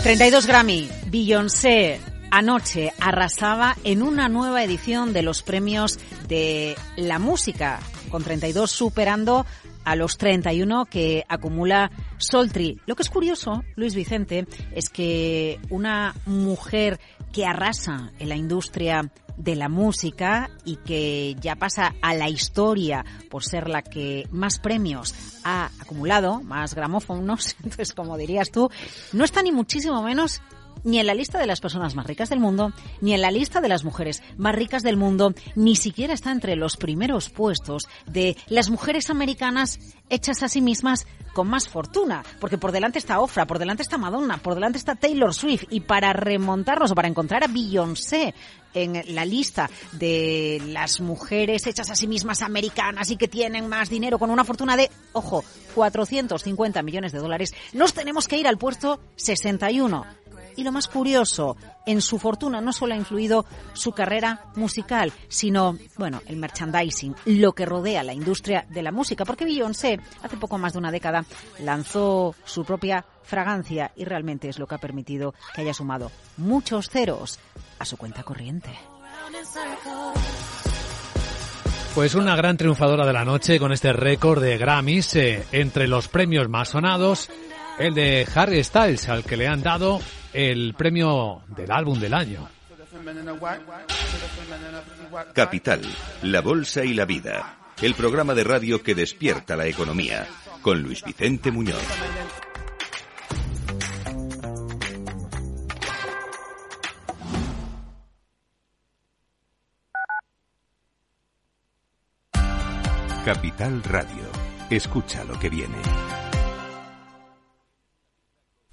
[0.03, 0.89] 32 Grammy.
[1.11, 1.99] Beyoncé
[2.31, 9.45] anoche arrasaba en una nueva edición de los premios de la música, con 32 superando
[9.83, 12.79] a los 31 que acumula Soltri.
[12.87, 16.99] Lo que es curioso, Luis Vicente, es que una mujer
[17.31, 23.05] que arrasa en la industria de la música y que ya pasa a la historia
[23.29, 28.69] por ser la que más premios ha acumulado, más gramófonos, entonces como dirías tú,
[29.13, 30.41] no está ni muchísimo menos
[30.83, 33.61] ni en la lista de las personas más ricas del mundo, ni en la lista
[33.61, 38.37] de las mujeres más ricas del mundo, ni siquiera está entre los primeros puestos de
[38.47, 43.47] las mujeres americanas hechas a sí mismas con más fortuna, porque por delante está Ofra,
[43.47, 47.43] por delante está Madonna, por delante está Taylor Swift, y para remontarnos o para encontrar
[47.43, 48.33] a Beyoncé
[48.73, 53.89] en la lista de las mujeres hechas a sí mismas americanas y que tienen más
[53.89, 55.43] dinero con una fortuna de, ojo,
[55.75, 60.20] 450 millones de dólares, nos tenemos que ir al puesto 61
[60.61, 65.77] y lo más curioso, en su fortuna no solo ha influido su carrera musical, sino,
[65.97, 70.57] bueno, el merchandising, lo que rodea la industria de la música, porque Beyoncé hace poco
[70.57, 71.25] más de una década
[71.59, 76.89] lanzó su propia fragancia y realmente es lo que ha permitido que haya sumado muchos
[76.89, 77.39] ceros
[77.79, 78.69] a su cuenta corriente.
[81.95, 86.07] Pues una gran triunfadora de la noche con este récord de Grammys eh, entre los
[86.07, 87.29] premios más sonados,
[87.79, 89.99] el de Harry Styles, al que le han dado
[90.33, 92.47] el premio del álbum del año.
[95.33, 95.81] Capital,
[96.23, 100.27] la Bolsa y la Vida, el programa de radio que despierta la economía,
[100.61, 101.81] con Luis Vicente Muñoz.
[113.25, 114.25] Capital Radio,
[114.71, 115.77] escucha lo que viene.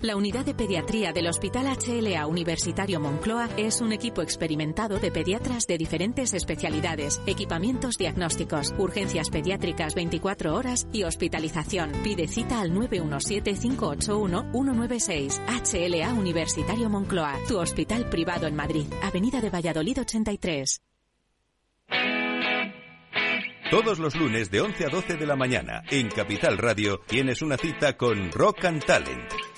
[0.00, 5.66] La unidad de pediatría del Hospital HLA Universitario Moncloa es un equipo experimentado de pediatras
[5.66, 11.90] de diferentes especialidades, equipamientos diagnósticos, urgencias pediátricas 24 horas y hospitalización.
[12.04, 15.40] Pide cita al 917-581-196.
[15.48, 20.80] HLA Universitario Moncloa, tu hospital privado en Madrid, Avenida de Valladolid 83.
[23.72, 27.56] Todos los lunes de 11 a 12 de la mañana en Capital Radio tienes una
[27.56, 29.57] cita con Rock and Talent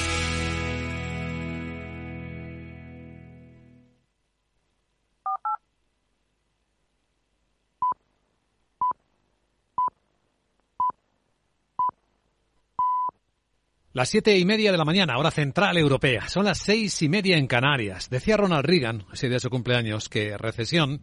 [13.93, 16.29] Las siete y media de la mañana, hora central europea.
[16.29, 18.09] Son las seis y media en Canarias.
[18.09, 21.01] Decía Ronald Reagan, ese día de su cumpleaños, que recesión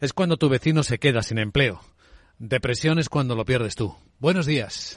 [0.00, 1.82] es cuando tu vecino se queda sin empleo.
[2.38, 3.94] Depresión es cuando lo pierdes tú.
[4.20, 4.96] Buenos días.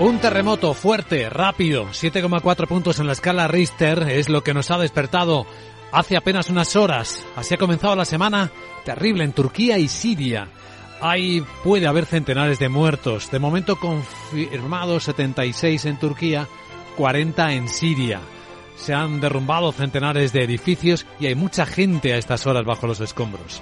[0.00, 4.78] Un terremoto fuerte, rápido, 7,4 puntos en la escala Richter es lo que nos ha
[4.78, 5.44] despertado
[5.90, 7.26] hace apenas unas horas.
[7.34, 8.52] Así ha comenzado la semana
[8.84, 10.50] terrible en Turquía y Siria.
[11.00, 13.28] Ahí puede haber centenares de muertos.
[13.32, 16.46] De momento confirmados 76 en Turquía,
[16.96, 18.20] 40 en Siria.
[18.76, 23.00] Se han derrumbado centenares de edificios y hay mucha gente a estas horas bajo los
[23.00, 23.60] escombros.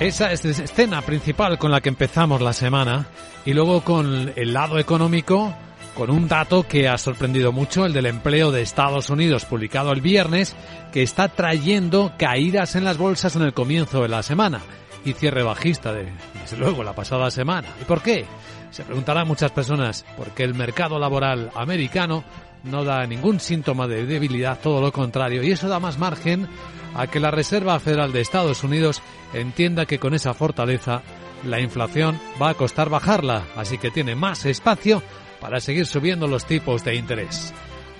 [0.00, 3.06] Esa es la escena principal con la que empezamos la semana
[3.46, 5.54] y luego con el lado económico,
[5.94, 10.02] con un dato que ha sorprendido mucho, el del empleo de Estados Unidos publicado el
[10.02, 10.54] viernes,
[10.92, 14.60] que está trayendo caídas en las bolsas en el comienzo de la semana
[15.02, 17.68] y cierre bajista de, desde luego, la pasada semana.
[17.80, 18.26] ¿Y por qué?
[18.72, 22.22] Se preguntarán muchas personas, porque el mercado laboral americano
[22.66, 26.48] no da ningún síntoma de debilidad, todo lo contrario, y eso da más margen
[26.94, 29.02] a que la Reserva Federal de Estados Unidos
[29.32, 31.02] entienda que con esa fortaleza
[31.44, 35.02] la inflación va a costar bajarla, así que tiene más espacio
[35.40, 37.52] para seguir subiendo los tipos de interés.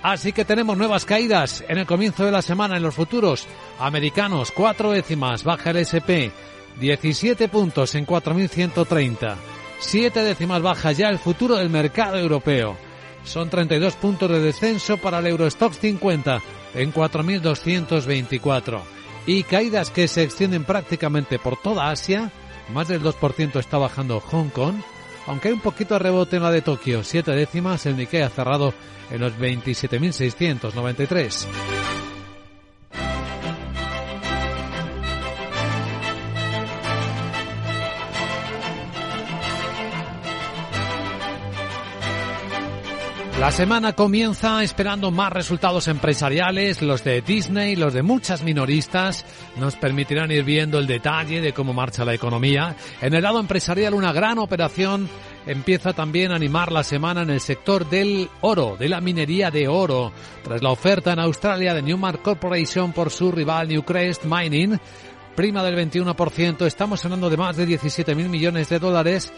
[0.03, 3.47] Así que tenemos nuevas caídas en el comienzo de la semana en los futuros
[3.79, 6.31] americanos, cuatro décimas, baja el SP,
[6.79, 9.35] 17 puntos en 4.130,
[9.79, 12.86] siete décimas baja ya el futuro del mercado europeo.
[13.27, 16.41] Son 32 puntos de descenso para el Eurostox 50
[16.73, 18.79] en 4.224
[19.25, 22.31] y caídas que se extienden prácticamente por toda Asia.
[22.73, 24.75] Más del 2% está bajando Hong Kong,
[25.27, 28.29] aunque hay un poquito de rebote en la de Tokio, siete décimas, el Nikkei ha
[28.29, 28.73] cerrado
[29.11, 32.06] en los 27.693.
[43.39, 49.25] La semana comienza esperando más resultados empresariales, los de Disney, los de muchas minoristas,
[49.57, 52.75] nos permitirán ir viendo el detalle de cómo marcha la economía.
[52.99, 55.07] En el lado empresarial una gran operación
[55.45, 59.67] empieza también a animar la semana en el sector del oro, de la minería de
[59.67, 60.11] oro,
[60.43, 64.79] tras la oferta en Australia de Newmark Corporation por su rival Newcrest Mining,
[65.35, 69.31] prima del 21%, estamos hablando de más de 17 mil millones de dólares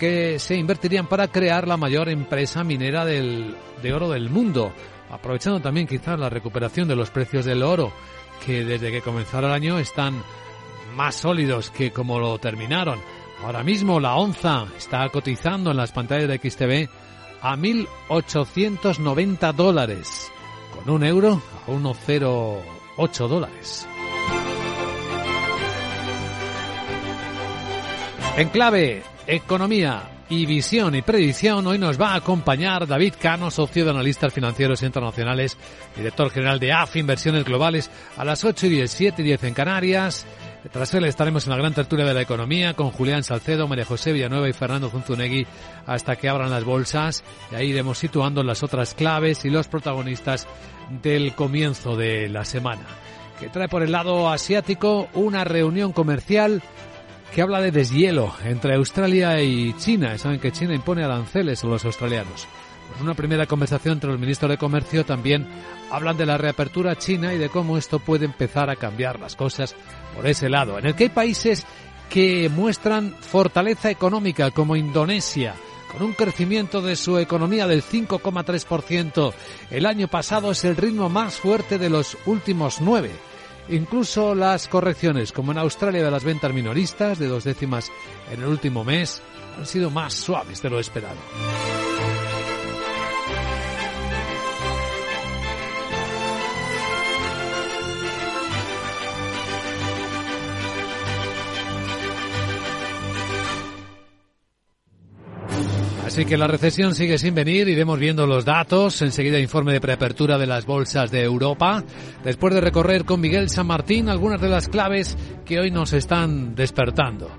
[0.00, 4.72] que se invertirían para crear la mayor empresa minera del, de oro del mundo,
[5.10, 7.92] aprovechando también quizás la recuperación de los precios del oro,
[8.46, 10.22] que desde que comenzara el año están
[10.96, 12.98] más sólidos que como lo terminaron.
[13.44, 16.88] Ahora mismo la onza está cotizando en las pantallas de XTV
[17.42, 20.32] a 1.890 dólares,
[20.74, 23.86] con un euro a 1,08 dólares.
[28.38, 31.66] En clave, economía, y visión y predicción.
[31.66, 35.58] Hoy nos va a acompañar David Cano, socio de analistas financieros internacionales,
[35.96, 39.54] director general de AF Inversiones Globales, a las 8 y 10, 7 y 10 en
[39.54, 40.26] Canarias.
[40.72, 44.12] Tras él estaremos en la gran tertulia de la economía con Julián Salcedo, María José
[44.12, 45.46] Villanueva y Fernando Zunzunegui
[45.84, 47.24] hasta que abran las bolsas.
[47.50, 50.46] Y ahí iremos situando las otras claves y los protagonistas
[51.02, 52.84] del comienzo de la semana.
[53.40, 56.62] Que trae por el lado asiático una reunión comercial
[57.32, 60.18] que habla de deshielo entre Australia y China.
[60.18, 62.48] Saben que China impone aranceles a los australianos.
[62.96, 65.46] En una primera conversación entre los ministros de Comercio también
[65.90, 69.74] hablan de la reapertura china y de cómo esto puede empezar a cambiar las cosas
[70.14, 71.66] por ese lado, en el que hay países
[72.08, 75.54] que muestran fortaleza económica como Indonesia,
[75.92, 79.32] con un crecimiento de su economía del 5,3%.
[79.70, 83.12] El año pasado es el ritmo más fuerte de los últimos nueve.
[83.70, 87.90] Incluso las correcciones, como en Australia de las ventas minoristas, de dos décimas
[88.32, 89.22] en el último mes,
[89.56, 91.79] han sido más suaves de lo esperado.
[106.10, 109.00] Así que la recesión sigue sin venir, iremos viendo los datos.
[109.00, 111.84] Enseguida informe de preapertura de las bolsas de Europa.
[112.24, 116.56] Después de recorrer con Miguel San Martín algunas de las claves que hoy nos están
[116.56, 117.30] despertando,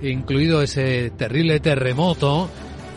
[0.00, 2.48] incluido ese terrible terremoto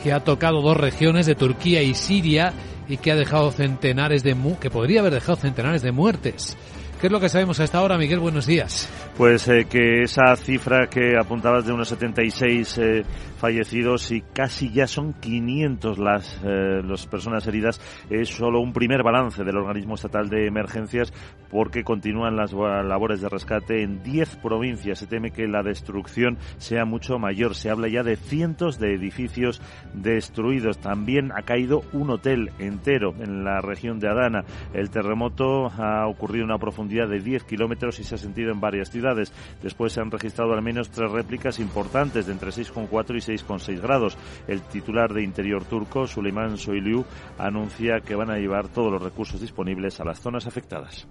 [0.03, 2.53] que ha tocado dos regiones de Turquía y Siria
[2.87, 6.55] y que ha dejado centenares de que podría haber dejado centenares de muertes.
[7.03, 8.21] ¿Qué es lo que sabemos hasta ahora, Miguel?
[8.21, 8.89] Buenos días.
[9.17, 13.03] Pues eh, que esa cifra que apuntabas de unos 76 eh,
[13.37, 19.03] fallecidos y casi ya son 500 las, eh, las personas heridas es solo un primer
[19.03, 21.11] balance del organismo estatal de emergencias
[21.51, 24.99] porque continúan las labores de rescate en 10 provincias.
[24.99, 27.53] Se teme que la destrucción sea mucho mayor.
[27.53, 29.61] Se habla ya de cientos de edificios
[29.93, 30.77] destruidos.
[30.77, 34.45] También ha caído un hotel entero en la región de Adana.
[34.73, 38.61] El terremoto ha ocurrido en una profundidad de 10 kilómetros y se ha sentido en
[38.61, 39.33] varias ciudades.
[39.61, 44.17] Después se han registrado al menos tres réplicas importantes de entre 6,4 y 6,6 grados.
[44.47, 47.05] El titular de Interior turco, Suleiman Soylu,
[47.37, 51.07] anuncia que van a llevar todos los recursos disponibles a las zonas afectadas.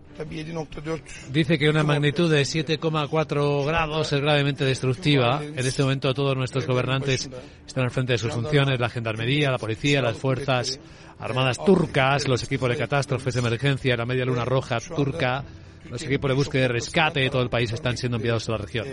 [1.31, 5.43] Dice que una magnitud de 7,4 grados es gravemente destructiva.
[5.43, 7.29] En este momento todos nuestros gobernantes
[7.67, 10.79] están al frente de sus funciones, la gendarmería, la policía, las fuerzas
[11.19, 15.45] armadas turcas, los equipos de catástrofes de emergencia, la media luna roja turca,
[15.91, 18.59] los equipos de búsqueda y rescate de todo el país están siendo enviados a la
[18.59, 18.87] región.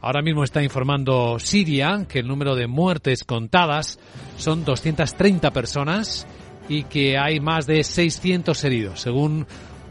[0.00, 3.98] Ahora mismo está informando Siria que el número de muertes contadas
[4.36, 6.26] son 230 personas
[6.68, 9.46] y que hay más de 600 heridos, según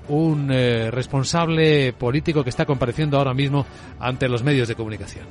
[0.07, 3.65] un eh, responsable político que está compareciendo ahora mismo
[3.99, 5.25] ante los medios de comunicación.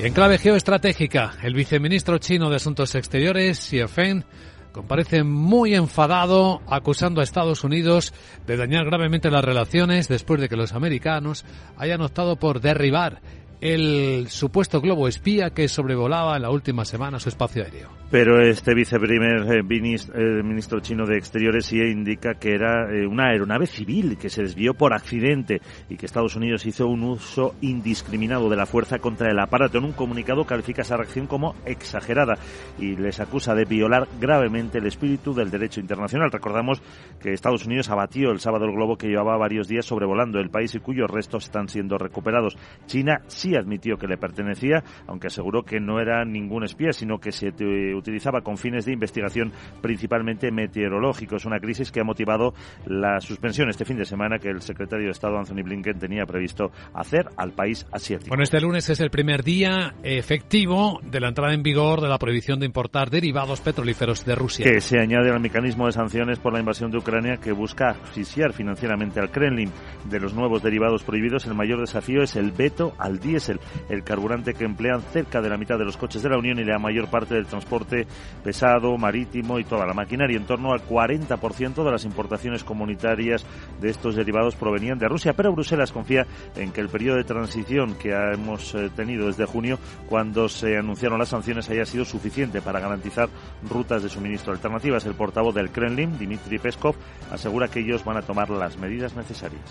[0.00, 4.24] Y en clave geoestratégica, el viceministro chino de Asuntos Exteriores, Xie Feng,
[4.72, 8.12] comparece muy enfadado acusando a Estados Unidos
[8.46, 11.44] de dañar gravemente las relaciones después de que los americanos
[11.76, 13.20] hayan optado por derribar
[13.62, 17.90] el supuesto globo espía que sobrevolaba en la última semana su espacio aéreo.
[18.10, 23.28] Pero este viceprimer eh, eh, ministro chino de Exteriores sí indica que era eh, una
[23.28, 28.50] aeronave civil que se desvió por accidente y que Estados Unidos hizo un uso indiscriminado
[28.50, 29.78] de la fuerza contra el aparato.
[29.78, 32.34] En un comunicado califica esa reacción como exagerada
[32.80, 36.32] y les acusa de violar gravemente el espíritu del derecho internacional.
[36.32, 36.82] Recordamos
[37.20, 40.74] que Estados Unidos abatió el sábado el globo que llevaba varios días sobrevolando el país
[40.74, 42.58] y cuyos restos están siendo recuperados.
[42.86, 47.32] China sí admitió que le pertenecía, aunque aseguró que no era ningún espía, sino que
[47.32, 47.52] se
[47.94, 51.44] utilizaba con fines de investigación principalmente meteorológicos.
[51.44, 52.54] Una crisis que ha motivado
[52.86, 56.70] la suspensión este fin de semana que el secretario de Estado Anthony Blinken tenía previsto
[56.94, 58.28] hacer al país asiático.
[58.28, 62.18] Bueno, este lunes es el primer día efectivo de la entrada en vigor de la
[62.18, 64.64] prohibición de importar derivados petrolíferos de Rusia.
[64.64, 68.52] Que se añade al mecanismo de sanciones por la invasión de Ucrania que busca asfixiar
[68.52, 69.70] financieramente al Kremlin.
[70.08, 74.54] De los nuevos derivados prohibidos, el mayor desafío es el veto al diésel, el carburante
[74.54, 77.08] que emplean cerca de la mitad de los coches de la Unión y la mayor
[77.08, 78.06] parte del transporte
[78.42, 80.36] pesado, marítimo y toda la maquinaria.
[80.36, 83.44] En torno al 40% de las importaciones comunitarias
[83.80, 86.26] de estos derivados provenían de Rusia, pero Bruselas confía
[86.56, 89.78] en que el periodo de transición que hemos eh, tenido desde junio,
[90.08, 93.28] cuando se anunciaron las sanciones, haya sido suficiente para garantizar
[93.68, 95.04] rutas de suministro alternativas.
[95.06, 96.94] El portavoz del Kremlin, Dmitry Peskov,
[97.30, 99.62] asegura que ellos van a tomar las medidas necesarias.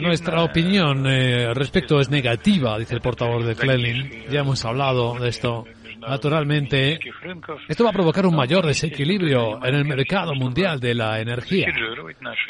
[0.00, 4.24] Nuestra opinión eh, respecto es negativa, dice el portavoz del Kremlin.
[4.30, 5.64] Ya hemos hablado de esto
[6.00, 6.98] Naturalmente,
[7.68, 11.68] esto va a provocar un mayor desequilibrio en el mercado mundial de la energía.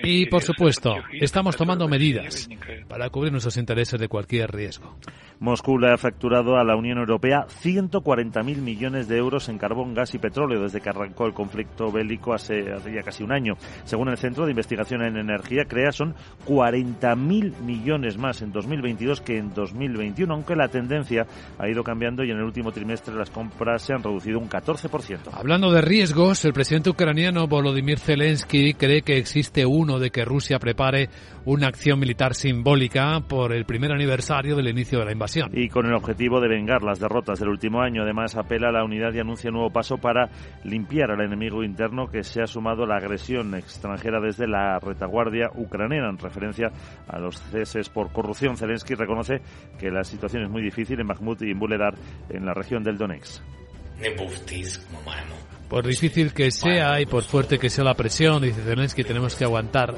[0.02, 2.48] Y, por supuesto, estamos tomando medidas
[2.88, 4.96] para cubrir nuestros intereses de cualquier riesgo.
[5.40, 10.14] Moscú le ha facturado a la Unión Europea 140.000 millones de euros en carbón, gas
[10.14, 13.54] y petróleo desde que arrancó el conflicto bélico hace, ya casi un año.
[13.84, 16.14] Según el Centro de Investigación en Energía, CREA son
[16.46, 21.26] 40.000 millones más en 2022 que en 2021, aunque la tendencia
[21.58, 25.30] ha ido cambiando y en el último trimestre las compras se han reducido un 14%.
[25.32, 30.58] Hablando de riesgos, el presidente ucraniano Volodymyr Zelensky cree que existe uno de que Rusia
[30.58, 31.08] prepare
[31.46, 35.50] una acción militar simbólica por el primer aniversario del inicio de la invasión.
[35.54, 38.84] Y con el objetivo de vengar las derrotas del último año, además apela a la
[38.84, 40.28] unidad y anuncia un nuevo paso para
[40.64, 45.48] limpiar al enemigo interno que se ha sumado a la agresión extranjera desde la retaguardia
[45.54, 46.10] ucraniana.
[46.10, 46.70] En referencia
[47.08, 49.40] a los ceses por corrupción, Zelensky reconoce
[49.78, 51.94] que la situación es muy difícil en Bakhmut y en Buledar,
[52.28, 53.29] en la región del Donetsk.
[55.68, 59.44] Por difícil que sea y por fuerte que sea la presión, dice Zelensky, tenemos que
[59.44, 59.94] aguantar.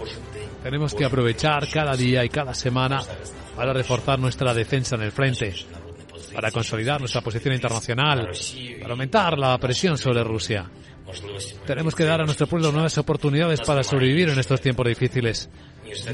[0.63, 3.03] Tenemos que aprovechar cada día y cada semana
[3.57, 5.55] para reforzar nuestra defensa en el frente,
[6.35, 8.29] para consolidar nuestra posición internacional,
[8.81, 10.71] para aumentar la presión sobre Rusia.
[11.67, 15.49] Tenemos que dar a nuestro pueblo nuevas oportunidades para sobrevivir en estos tiempos difíciles.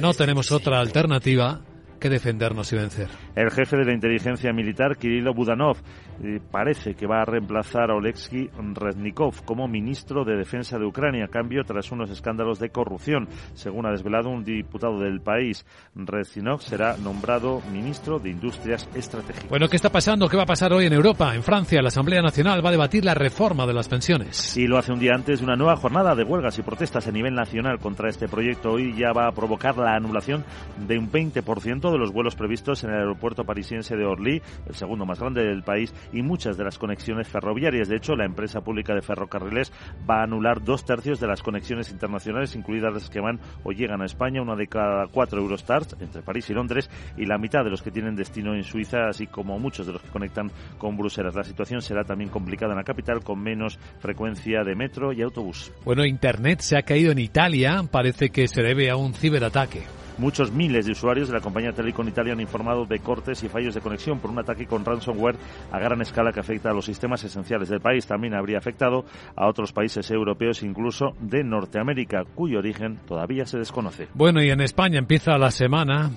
[0.00, 1.60] No tenemos otra alternativa
[1.98, 3.08] que defendernos y vencer.
[3.34, 5.76] El jefe de la inteligencia militar, Kirilo Budanov,
[6.22, 11.26] eh, parece que va a reemplazar a Oleksiy Reznikov como ministro de Defensa de Ucrania,
[11.26, 13.28] a cambio tras unos escándalos de corrupción.
[13.54, 19.48] Según ha desvelado un diputado del país, Reznikov será nombrado ministro de Industrias Estratégicas.
[19.48, 20.28] Bueno, ¿qué está pasando?
[20.28, 21.34] ¿Qué va a pasar hoy en Europa?
[21.34, 24.56] En Francia, la Asamblea Nacional va a debatir la reforma de las pensiones.
[24.56, 27.12] Y lo hace un día antes de una nueva jornada de huelgas y protestas a
[27.12, 28.72] nivel nacional contra este proyecto.
[28.72, 30.44] Hoy ya va a provocar la anulación
[30.86, 35.06] de un 20% de los vuelos previstos en el aeropuerto parisiense de Orly, el segundo
[35.06, 37.88] más grande del país, y muchas de las conexiones ferroviarias.
[37.88, 39.72] De hecho, la empresa pública de ferrocarriles
[40.08, 44.02] va a anular dos tercios de las conexiones internacionales, incluidas las que van o llegan
[44.02, 47.70] a España, una de cada cuatro Eurostars entre París y Londres, y la mitad de
[47.70, 51.34] los que tienen destino en Suiza, así como muchos de los que conectan con Bruselas.
[51.34, 55.72] La situación será también complicada en la capital, con menos frecuencia de metro y autobús.
[55.84, 60.07] Bueno, Internet se ha caído en Italia, parece que se debe a un ciberataque.
[60.18, 63.74] Muchos miles de usuarios de la compañía Telecom Italia han informado de cortes y fallos
[63.74, 65.36] de conexión por un ataque con ransomware
[65.70, 68.04] a gran escala que afecta a los sistemas esenciales del país.
[68.04, 69.04] También habría afectado
[69.36, 74.08] a otros países europeos, incluso de Norteamérica, cuyo origen todavía se desconoce.
[74.14, 76.10] Bueno, y en España empieza la semana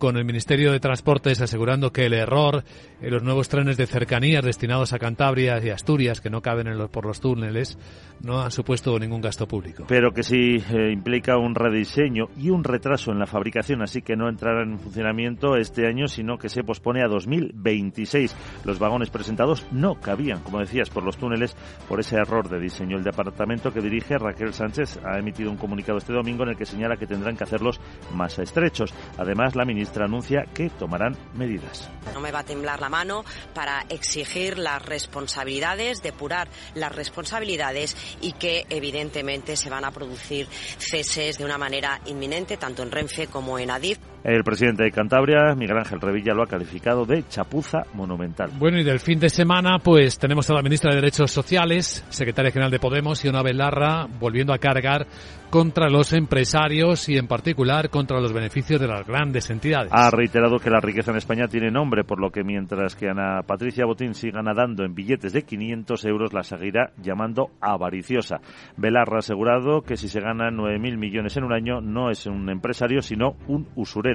[0.00, 2.64] con el Ministerio de Transportes asegurando que el error
[3.02, 6.88] en los nuevos trenes de cercanías destinados a Cantabria y Asturias, que no caben en
[6.88, 7.78] por los túneles,
[8.22, 9.84] no ha supuesto ningún gasto público.
[9.86, 14.16] Pero que sí eh, implica un rediseño y un retraso en la fabricación, así que
[14.16, 18.34] no entrará en funcionamiento este año, sino que se pospone a 2026.
[18.64, 21.54] Los vagones presentados no cabían, como decías, por los túneles
[21.88, 22.96] por ese error de diseño.
[22.96, 26.64] El departamento que dirige Raquel Sánchez ha emitido un comunicado este domingo en el que
[26.64, 27.80] señala que tendrán que hacerlos
[28.14, 28.94] más estrechos.
[29.18, 31.90] Además, la ministra anuncia que tomarán medidas.
[32.14, 33.24] No me va a temblar la mano
[33.54, 40.46] para exigir las responsabilidades, depurar las responsabilidades y que evidentemente se van a producir
[40.78, 43.98] ceses de una manera inminente tanto en Renfe como en Adif.
[44.22, 48.50] El presidente de Cantabria, Miguel Ángel Revilla, lo ha calificado de chapuza monumental.
[48.58, 52.50] Bueno, y del fin de semana, pues tenemos a la ministra de Derechos Sociales, secretaria
[52.50, 55.06] general de Podemos, y una Belarra, volviendo a cargar
[55.48, 59.90] contra los empresarios y en particular contra los beneficios de las grandes entidades.
[59.92, 63.40] Ha reiterado que la riqueza en España tiene nombre, por lo que mientras que Ana
[63.44, 68.36] Patricia Botín siga nadando en billetes de 500 euros, la seguirá llamando avariciosa.
[68.76, 72.48] Belarra ha asegurado que si se ganan 9.000 millones en un año no es un
[72.48, 74.09] empresario, sino un usurero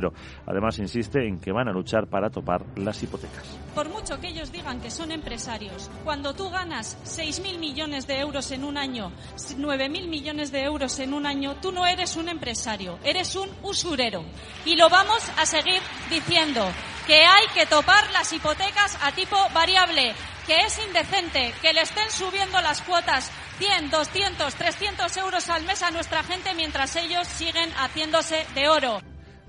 [0.46, 3.44] Además, insiste en que van a luchar para topar las hipotecas.
[3.74, 8.52] Por mucho que ellos digan que son empresarios, cuando tú ganas 6.000 millones de euros
[8.52, 12.98] en un año, 9.000 millones de euros en un año, tú no eres un empresario,
[13.04, 14.24] eres un usurero.
[14.66, 16.66] Y lo vamos a seguir diciendo,
[17.06, 20.14] que hay que topar las hipotecas a tipo variable,
[20.48, 25.82] que es indecente que le estén subiendo las cuotas 100, 200, 300 euros al mes
[25.84, 29.02] a nuestra gente mientras ellos siguen haciéndose de oro.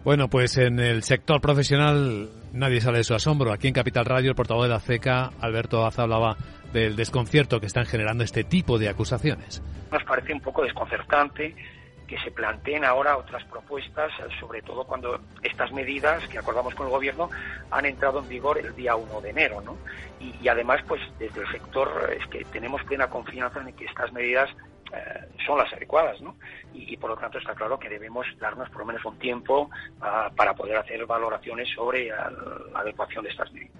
[0.06, 3.52] Bueno, pues en el sector profesional nadie sale de su asombro.
[3.52, 6.36] Aquí en Capital Radio, el portavoz de la CECA, Alberto Aza, hablaba
[6.72, 9.60] del desconcierto que están generando este tipo de acusaciones.
[9.90, 11.56] Nos parece un poco desconcertante
[12.06, 16.92] que se planteen ahora otras propuestas, sobre todo cuando estas medidas que acordamos con el
[16.92, 17.28] Gobierno
[17.72, 19.60] han entrado en vigor el día 1 de enero.
[19.60, 19.76] ¿no?
[20.20, 24.12] Y, y además, pues desde el sector es que tenemos plena confianza en que estas
[24.12, 24.48] medidas
[24.92, 26.36] eh, son las adecuadas, ¿no?
[26.74, 29.70] Y, por lo tanto está claro que debemos darnos por lo menos un tiempo
[30.00, 32.30] ah, para poder hacer valoraciones sobre la
[32.74, 33.72] adecuación de estas medidas.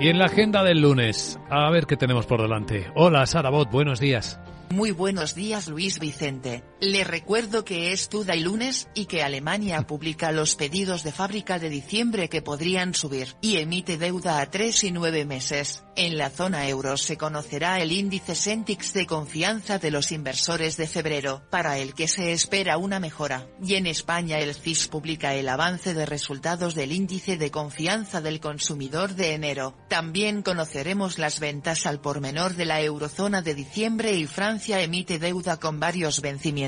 [0.00, 2.86] Y en la agenda del lunes, a ver qué tenemos por delante.
[2.94, 4.40] Hola, Sara Bot, buenos días.
[4.70, 6.62] Muy buenos días Luis Vicente.
[6.80, 11.58] Le recuerdo que es Tuda y lunes y que Alemania publica los pedidos de fábrica
[11.58, 15.82] de diciembre que podrían subir y emite deuda a tres y nueve meses.
[15.96, 20.86] En la zona euro se conocerá el índice Sentix de confianza de los inversores de
[20.86, 23.48] febrero, para el que se espera una mejora.
[23.60, 28.38] Y en España el CIS publica el avance de resultados del índice de confianza del
[28.38, 29.74] consumidor de enero.
[29.88, 35.18] También conoceremos las ventas al por menor de la eurozona de diciembre y Francia emite
[35.18, 36.67] deuda con varios vencimientos.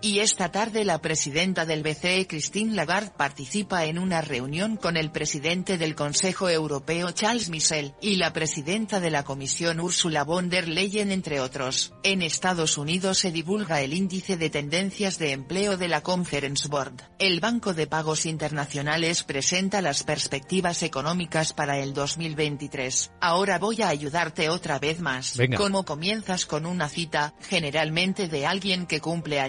[0.00, 5.10] Y esta tarde la presidenta del BCE Christine Lagarde participa en una reunión con el
[5.10, 10.68] presidente del Consejo Europeo Charles Michel y la presidenta de la Comisión Ursula von der
[10.68, 11.92] Leyen entre otros.
[12.02, 17.02] En Estados Unidos se divulga el índice de tendencias de empleo de la Conference Board.
[17.18, 23.12] El Banco de Pagos Internacionales presenta las perspectivas económicas para el 2023.
[23.20, 25.36] Ahora voy a ayudarte otra vez más.
[25.36, 25.56] Venga.
[25.56, 29.39] ¿Cómo comienzas con una cita, generalmente de alguien que cumple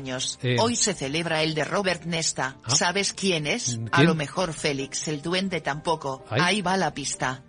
[0.41, 0.57] Eh.
[0.59, 2.57] Hoy se celebra el de Robert Nesta.
[2.63, 2.75] Ah.
[2.75, 3.79] ¿Sabes quién es?
[3.91, 6.23] A lo mejor Félix el duende tampoco.
[6.29, 6.41] Ay.
[6.43, 7.43] Ahí va la pista.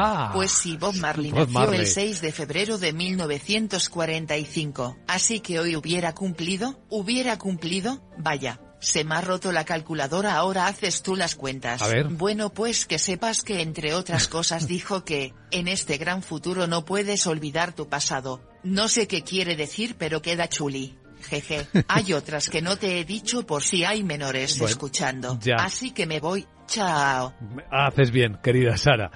[0.00, 1.80] Ah, Pues sí, Bob Marley Bob nació Marley.
[1.80, 4.96] el 6 de febrero de 1945.
[5.08, 8.60] Así que hoy hubiera cumplido, hubiera cumplido, vaya.
[8.80, 11.82] Se me ha roto la calculadora, ahora haces tú las cuentas.
[11.82, 12.06] A ver.
[12.10, 16.84] Bueno, pues que sepas que entre otras cosas dijo que, en este gran futuro no
[16.84, 18.40] puedes olvidar tu pasado.
[18.62, 20.96] No sé qué quiere decir, pero queda chuli.
[21.28, 21.66] Jeje.
[21.88, 25.38] Hay otras que no te he dicho por si hay menores Bueno, escuchando.
[25.40, 25.56] ya.
[25.56, 26.46] Así que me voy.
[26.66, 27.32] Chao.
[27.70, 29.10] haces bien, querida Sara.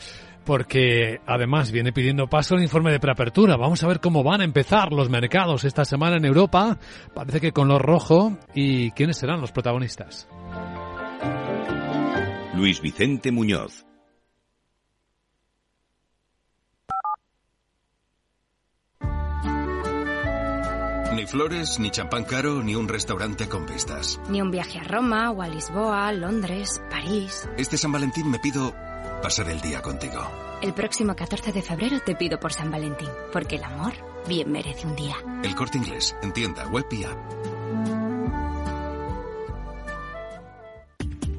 [0.45, 3.57] Porque además viene pidiendo paso el informe de preapertura.
[3.57, 6.79] Vamos a ver cómo van a empezar los mercados esta semana en Europa.
[7.15, 8.37] Parece que con lo rojo.
[8.55, 10.27] ¿Y quiénes serán los protagonistas?
[12.55, 13.85] Luis Vicente Muñoz.
[21.23, 24.21] Ni flores, ni champán caro, ni un restaurante con vistas.
[24.29, 27.49] Ni un viaje a Roma o a Lisboa, Londres, París.
[27.57, 28.75] Este San Valentín me pido
[29.23, 30.21] pasar el día contigo.
[30.63, 33.93] El próximo 14 de febrero te pido por San Valentín, porque el amor
[34.27, 35.15] bien merece un día.
[35.45, 37.52] El corte inglés, en tienda, web y app.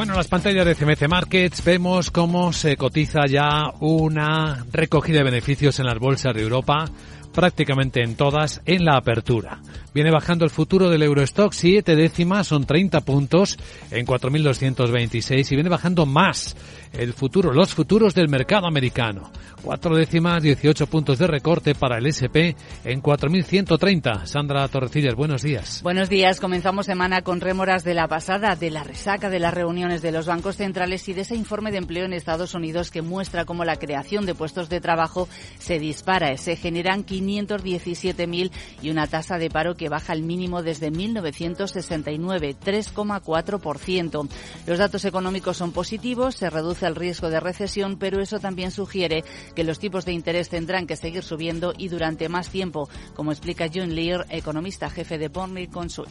[0.00, 5.24] Bueno, en las pantallas de CMC Markets vemos cómo se cotiza ya una recogida de
[5.24, 6.86] beneficios en las bolsas de Europa,
[7.34, 9.60] prácticamente en todas, en la apertura.
[9.92, 13.58] Viene bajando el futuro del Eurostock, siete décimas, son 30 puntos
[13.90, 16.56] en 4.226 y viene bajando más
[16.92, 19.30] el futuro, los futuros del mercado americano.
[19.62, 24.24] Cuatro décimas, 18 puntos de recorte para el SP en 4.130.
[24.24, 25.82] Sandra Torrecillas, buenos días.
[25.82, 26.40] Buenos días.
[26.40, 30.26] Comenzamos semana con rémoras de la pasada, de la resaca de las reuniones de los
[30.26, 33.76] bancos centrales y de ese informe de empleo en Estados Unidos que muestra cómo la
[33.76, 35.28] creación de puestos de trabajo
[35.58, 36.34] se dispara.
[36.38, 44.28] Se generan 517.000 y una tasa de paro que baja al mínimo desde 1969, 3,4%.
[44.66, 49.24] Los datos económicos son positivos, se reduce el riesgo de recesión, pero eso también sugiere
[49.54, 53.68] que los tipos de interés tendrán que seguir subiendo y durante más tiempo, como explica
[53.72, 56.10] John Lear, economista jefe de Burnley Consult.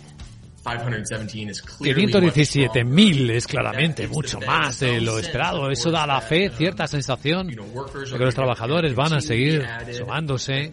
[0.64, 5.70] 517.000 es claramente mucho más de lo esperado.
[5.72, 10.72] Eso da a la fe cierta sensación de que los trabajadores van a seguir sumándose.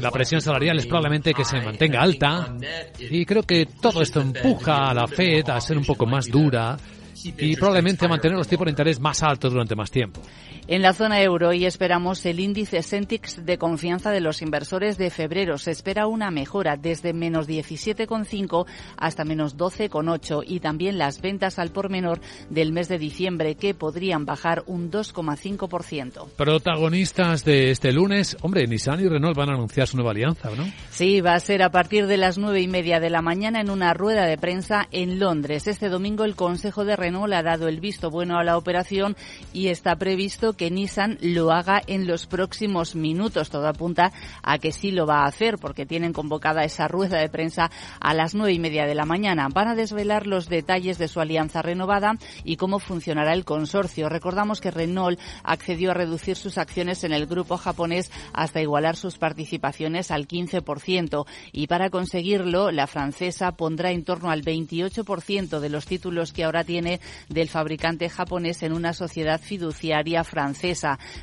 [0.00, 2.56] La presión salarial es probablemente que se mantenga alta.
[2.98, 6.78] Y creo que todo esto empuja a la Fed a ser un poco más dura
[7.24, 10.20] y probablemente mantener los tipos de interés más altos durante más tiempo.
[10.66, 15.10] En la zona euro hoy esperamos el índice Sentix de confianza de los inversores de
[15.10, 15.58] febrero.
[15.58, 18.64] Se espera una mejora desde menos 17,5
[18.96, 23.74] hasta menos 12,8 y también las ventas al por menor del mes de diciembre que
[23.74, 26.30] podrían bajar un 2,5%.
[26.34, 30.64] Protagonistas de este lunes, hombre, Nissan y Renault van a anunciar su nueva alianza, ¿no?
[30.88, 33.68] Sí, va a ser a partir de las nueve y media de la mañana en
[33.68, 35.66] una rueda de prensa en Londres.
[35.66, 39.14] Este domingo el Consejo de Renault ha dado el visto bueno a la operación
[39.52, 43.50] y está previsto que Nissan lo haga en los próximos minutos.
[43.50, 47.28] Todo apunta a que sí lo va a hacer porque tienen convocada esa rueda de
[47.28, 49.48] prensa a las nueve y media de la mañana.
[49.52, 52.12] Van a desvelar los detalles de su alianza renovada
[52.44, 54.08] y cómo funcionará el consorcio.
[54.08, 59.18] Recordamos que Renault accedió a reducir sus acciones en el grupo japonés hasta igualar sus
[59.18, 65.86] participaciones al 15% y para conseguirlo la francesa pondrá en torno al 28% de los
[65.86, 70.24] títulos que ahora tiene del fabricante japonés en una sociedad fiduciaria.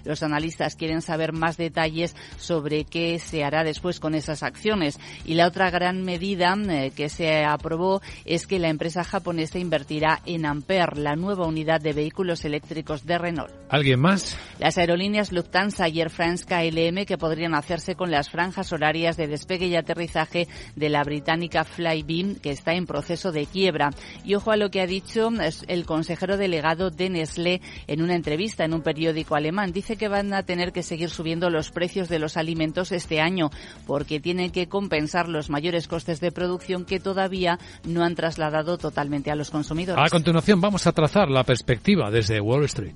[0.04, 5.00] Los analistas quieren saber más detalles sobre qué se hará después con esas acciones.
[5.26, 10.22] Y la otra gran medida eh, que se aprobó es que la empresa japonesa invertirá
[10.26, 13.52] en Ampere, la nueva unidad de vehículos eléctricos de Renault.
[13.70, 14.38] ¿Alguien más?
[14.60, 19.28] Las aerolíneas Lufthansa y Air France KLM que podrían hacerse con las franjas horarias de
[19.28, 23.92] despegue y aterrizaje de la británica Flybeam que está en proceso de quiebra.
[24.24, 25.30] Y ojo a lo que ha dicho
[25.68, 29.72] el consejero delegado de Nestlé en una entrevista en un periódico alemán.
[29.72, 33.50] Dice que van a tener que seguir subiendo los precios de los alimentos este año
[33.88, 39.32] porque tienen que compensar los mayores costes de producción que todavía no han trasladado totalmente
[39.32, 40.04] a los consumidores.
[40.04, 42.96] A continuación vamos a trazar la perspectiva desde Wall Street.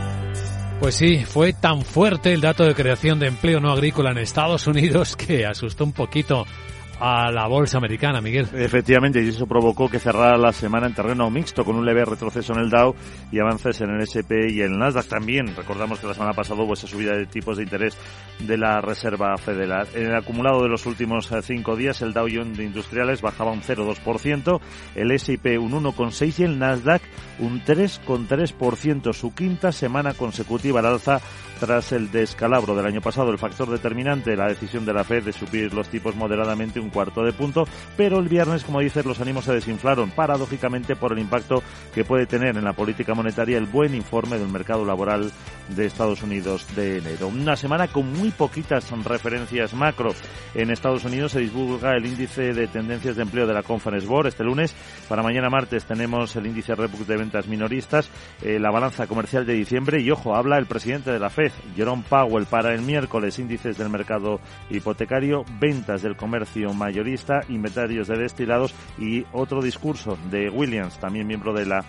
[0.81, 4.65] Pues sí, fue tan fuerte el dato de creación de empleo no agrícola en Estados
[4.65, 6.47] Unidos que asustó un poquito
[7.03, 8.47] a la bolsa americana, Miguel.
[8.53, 12.53] Efectivamente, y eso provocó que cerrara la semana en terreno mixto, con un leve retroceso
[12.53, 12.93] en el Dow
[13.31, 15.55] y avances en el S&P y el Nasdaq también.
[15.55, 17.97] Recordamos que la semana pasada hubo esa subida de tipos de interés
[18.37, 19.87] de la Reserva Federal.
[19.95, 23.51] En el acumulado de los últimos eh, cinco días, el Dow Jones de Industriales bajaba
[23.51, 24.61] un 0,2%,
[24.93, 27.01] el S&P un 1,6% y el Nasdaq
[27.39, 31.19] un 3,3%, su quinta semana consecutiva al alza
[31.61, 33.29] tras el descalabro del año pasado.
[33.29, 37.23] El factor determinante, la decisión de la Fed de subir los tipos moderadamente un cuarto
[37.23, 41.61] de punto, pero el viernes, como dices, los ánimos se desinflaron, paradójicamente por el impacto
[41.93, 45.31] que puede tener en la política monetaria el buen informe del mercado laboral
[45.69, 47.27] de Estados Unidos de enero.
[47.27, 50.15] Una semana con muy poquitas referencias macro.
[50.55, 54.27] En Estados Unidos se divulga el índice de tendencias de empleo de la Conference Board
[54.27, 54.73] este lunes.
[55.07, 58.09] Para mañana martes tenemos el índice Repuc de ventas minoristas,
[58.41, 62.03] eh, la balanza comercial de diciembre y ojo, habla el presidente de la Fed Jerome
[62.07, 64.39] Powell para el miércoles índices del mercado
[64.69, 71.53] hipotecario, ventas del comercio mayorista, inventarios de destilados y otro discurso de Williams, también miembro
[71.53, 71.85] de la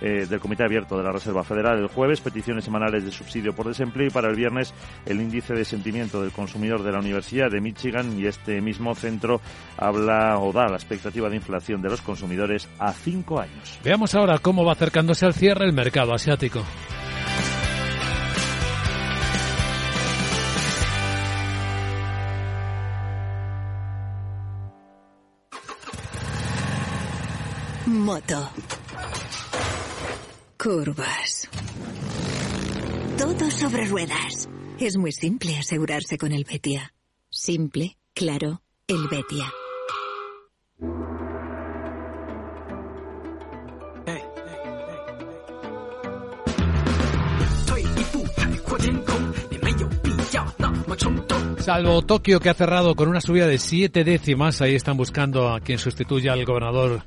[0.00, 3.66] eh, del Comité Abierto de la Reserva Federal el jueves, peticiones semanales de subsidio por
[3.66, 4.74] desempleo y para el viernes
[5.06, 9.40] el índice de sentimiento del consumidor de la Universidad de Michigan y este mismo centro
[9.78, 13.78] habla o da la expectativa de inflación de los consumidores a cinco años.
[13.82, 16.62] Veamos ahora cómo va acercándose al cierre el mercado asiático.
[28.06, 28.48] Moto.
[30.56, 31.48] Curvas.
[33.18, 34.48] Todo sobre ruedas.
[34.78, 36.94] Es muy simple asegurarse con el Betia.
[37.28, 39.52] Simple, claro, el Betia.
[51.58, 55.58] Salvo Tokio que ha cerrado con una subida de siete décimas, ahí están buscando a
[55.58, 57.02] quien sustituya al gobernador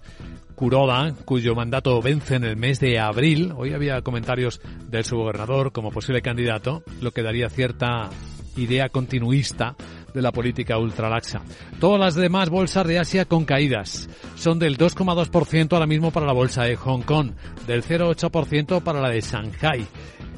[0.60, 3.54] Kuroda, cuyo mandato vence en el mes de abril.
[3.56, 8.10] Hoy había comentarios del subgobernador como posible candidato, lo que daría cierta
[8.58, 9.78] idea continuista
[10.14, 11.44] de la política ultralaxa.
[11.80, 14.10] Todas las demás bolsas de Asia con caídas.
[14.36, 17.32] Son del 2,2% ahora mismo para la bolsa de Hong Kong,
[17.66, 19.88] del 0,8% para la de Shanghai.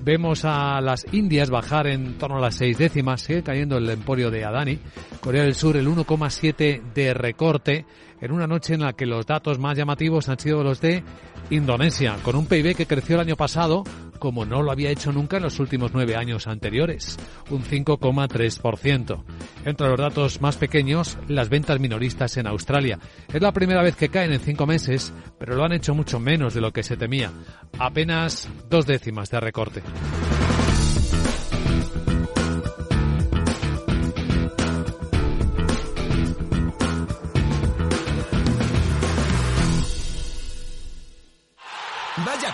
[0.03, 4.31] Vemos a las Indias bajar en torno a las seis décimas, sigue cayendo el emporio
[4.31, 4.79] de Adani.
[5.19, 7.85] Corea del Sur el 1,7 de recorte
[8.19, 11.03] en una noche en la que los datos más llamativos han sido los de
[11.51, 13.83] Indonesia, con un PIB que creció el año pasado
[14.21, 17.17] como no lo había hecho nunca en los últimos nueve años anteriores,
[17.49, 19.23] un 5,3%.
[19.65, 22.99] Entre los datos más pequeños, las ventas minoristas en Australia.
[23.33, 26.53] Es la primera vez que caen en cinco meses, pero lo han hecho mucho menos
[26.53, 27.31] de lo que se temía,
[27.79, 29.81] apenas dos décimas de recorte.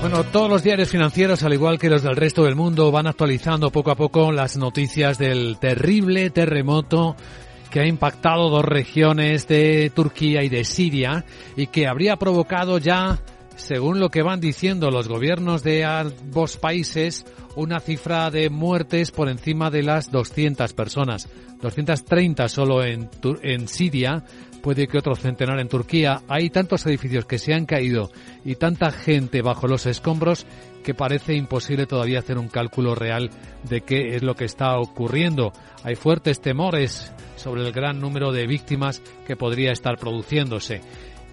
[0.00, 3.70] Bueno, todos los diarios financieros, al igual que los del resto del mundo, van actualizando
[3.70, 7.16] poco a poco las noticias del terrible terremoto
[7.70, 13.18] que ha impactado dos regiones de Turquía y de Siria y que habría provocado ya,
[13.60, 17.24] según lo que van diciendo los gobiernos de ambos países,
[17.56, 21.28] una cifra de muertes por encima de las 200 personas.
[21.60, 24.24] 230 solo en, Siria,
[24.62, 26.22] puede que otro centenar en Turquía.
[26.26, 28.10] Hay tantos edificios que se han caído
[28.44, 30.46] y tanta gente bajo los escombros
[30.82, 33.30] que parece imposible todavía hacer un cálculo real
[33.68, 35.52] de qué es lo que está ocurriendo.
[35.84, 40.80] Hay fuertes temores sobre el gran número de víctimas que podría estar produciéndose.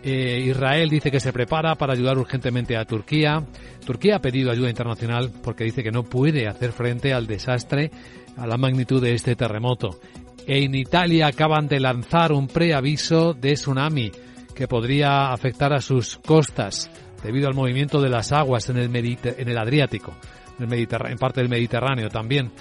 [0.04, 3.43] Eh, Israel dice que se prepara para ayudar urgentemente a Turquía.
[3.86, 7.91] Turquía ha pedido ayuda internacional porque dice que no puede hacer frente al desastre,
[8.38, 10.00] a la magnitud de este terremoto
[10.48, 14.12] en Italia acaban de lanzar un preaviso de tsunami
[14.56, 16.89] que podría afectar a sus costas
[17.22, 20.14] debido al movimiento de las aguas en el, en el Adriático,
[20.58, 22.52] en, en parte del Mediterráneo también.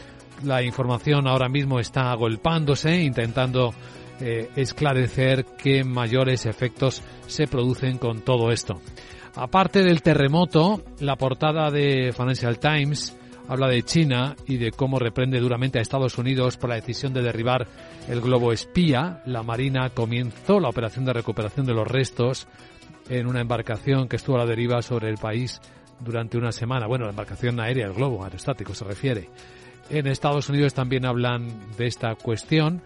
[0.43, 3.73] La información ahora mismo está agolpándose, intentando
[4.21, 8.81] eh, esclarecer qué mayores efectos se producen con todo esto.
[9.35, 13.17] Aparte del terremoto, la portada de Financial Times
[13.49, 17.23] habla de China y de cómo reprende duramente a Estados Unidos por la decisión de
[17.23, 17.67] derribar
[18.09, 19.23] el globo espía.
[19.27, 22.49] La Marina comenzó la operación de recuperación de los restos
[23.09, 25.61] en una embarcación que estuvo a la deriva sobre el país
[26.01, 26.87] durante una semana.
[26.87, 29.29] Bueno, la embarcación aérea, el globo aerostático se refiere.
[29.91, 32.83] En Estados Unidos también hablan de esta cuestión.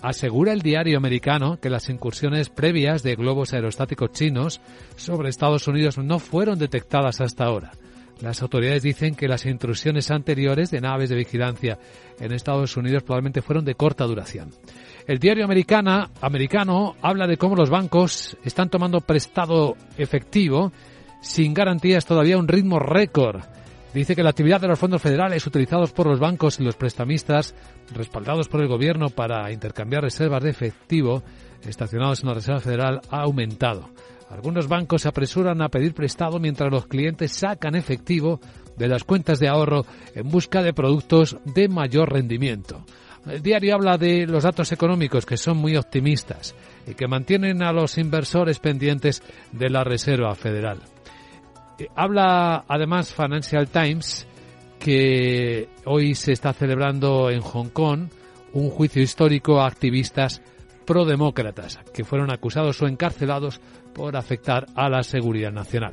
[0.00, 4.60] Asegura el diario americano que las incursiones previas de globos aerostáticos chinos
[4.96, 7.72] sobre Estados Unidos no fueron detectadas hasta ahora.
[8.20, 11.78] Las autoridades dicen que las intrusiones anteriores de naves de vigilancia
[12.20, 14.50] en Estados Unidos probablemente fueron de corta duración.
[15.06, 20.72] El diario americana, americano habla de cómo los bancos están tomando prestado efectivo
[21.20, 23.40] sin garantías todavía un ritmo récord.
[23.94, 27.54] Dice que la actividad de los fondos federales utilizados por los bancos y los prestamistas,
[27.94, 31.22] respaldados por el gobierno para intercambiar reservas de efectivo
[31.66, 33.88] estacionados en la Reserva Federal, ha aumentado.
[34.30, 38.40] Algunos bancos se apresuran a pedir prestado mientras los clientes sacan efectivo
[38.76, 42.84] de las cuentas de ahorro en busca de productos de mayor rendimiento.
[43.26, 46.54] El diario habla de los datos económicos que son muy optimistas
[46.86, 49.22] y que mantienen a los inversores pendientes
[49.52, 50.78] de la Reserva Federal.
[51.78, 54.26] Eh, habla además Financial Times
[54.78, 58.08] que hoy se está celebrando en Hong Kong
[58.52, 60.42] un juicio histórico a activistas
[60.86, 63.60] prodemócratas que fueron acusados o encarcelados
[63.92, 65.92] por afectar a la seguridad nacional.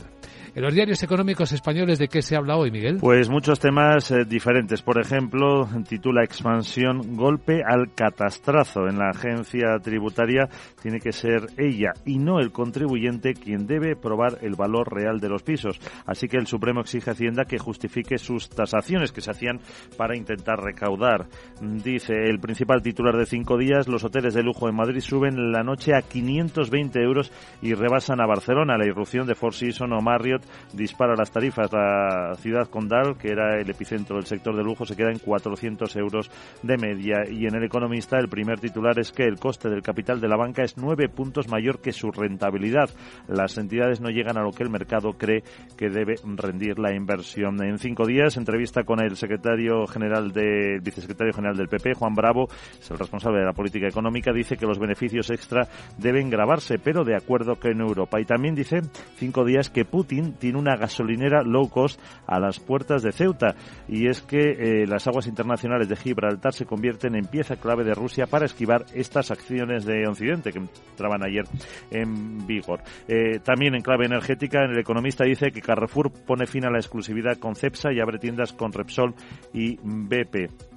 [0.55, 2.99] En los diarios económicos españoles, ¿de qué se habla hoy, Miguel?
[3.01, 4.81] Pues muchos temas eh, diferentes.
[4.81, 8.87] Por ejemplo, titula Expansión, golpe al catastrazo.
[8.87, 10.47] En la agencia tributaria
[10.81, 15.27] tiene que ser ella y no el contribuyente quien debe probar el valor real de
[15.27, 15.77] los pisos.
[16.05, 19.59] Así que el Supremo exige a Hacienda que justifique sus tasaciones que se hacían
[19.97, 21.25] para intentar recaudar.
[21.59, 25.63] Dice el principal titular de cinco días, los hoteles de lujo en Madrid suben la
[25.63, 28.77] noche a 520 euros y rebasan a Barcelona.
[28.77, 31.71] La irrupción de Four Seasons o Marriott dispara las tarifas.
[31.71, 35.95] La ciudad condal, que era el epicentro del sector de lujo, se queda en 400
[35.95, 36.29] euros
[36.63, 37.23] de media.
[37.29, 40.37] Y en el economista, el primer titular es que el coste del capital de la
[40.37, 42.89] banca es nueve puntos mayor que su rentabilidad.
[43.27, 45.43] Las entidades no llegan a lo que el mercado cree
[45.77, 47.63] que debe rendir la inversión.
[47.63, 52.47] En cinco días, entrevista con el secretario general de, vicesecretario general del PP, Juan Bravo,
[52.79, 55.67] es el responsable de la política económica, dice que los beneficios extra
[55.97, 58.19] deben grabarse, pero de acuerdo con Europa.
[58.19, 58.81] Y también dice
[59.15, 63.55] cinco días que Putin tiene una gasolinera low cost a las puertas de Ceuta.
[63.87, 67.93] Y es que eh, las aguas internacionales de Gibraltar se convierten en pieza clave de
[67.93, 71.45] Rusia para esquivar estas acciones de Occidente que entraban ayer
[71.91, 72.81] en vigor.
[73.07, 77.37] Eh, también en clave energética, el economista dice que Carrefour pone fin a la exclusividad
[77.37, 79.13] con Cepsa y abre tiendas con Repsol
[79.53, 80.74] y BP.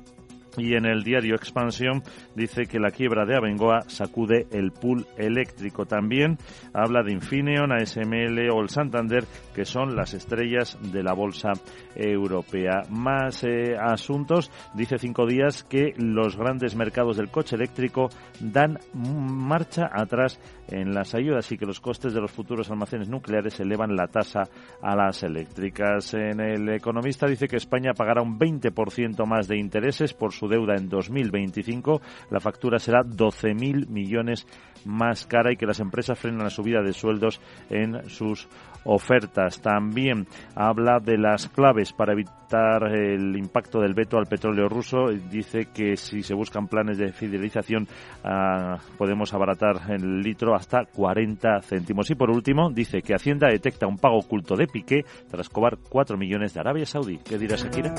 [0.58, 2.02] Y en el diario Expansión
[2.34, 5.86] dice que la quiebra de Abengoa sacude el pool eléctrico.
[5.86, 6.38] También
[6.74, 11.52] habla de Infineon, ASML o el Santander, que son las estrellas de la bolsa
[11.94, 12.82] europea.
[12.90, 18.08] Más eh, asuntos, dice cinco días que los grandes mercados del coche eléctrico
[18.40, 23.58] dan marcha atrás en las ayudas y que los costes de los futuros almacenes nucleares
[23.60, 24.42] elevan la tasa
[24.82, 26.14] a las eléctricas.
[26.14, 30.88] En el economista dice que España pagará un 20% más de intereses por deuda en
[30.88, 32.00] 2025.
[32.30, 34.46] La factura será 12.000 millones
[34.84, 37.40] más cara y que las empresas frenan la subida de sueldos
[37.70, 38.48] en sus
[38.84, 39.60] ofertas.
[39.60, 45.06] También habla de las claves para evitar el impacto del veto al petróleo ruso.
[45.30, 47.86] Dice que si se buscan planes de fidelización
[48.24, 52.10] ah, podemos abaratar el litro hasta 40 céntimos.
[52.10, 56.16] Y por último, dice que Hacienda detecta un pago oculto de Piqué tras cobrar 4
[56.16, 57.18] millones de Arabia Saudí.
[57.18, 57.94] ¿Qué dirá Shakira?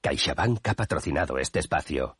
[0.00, 2.16] CaixaBank ha patrocinado este espacio.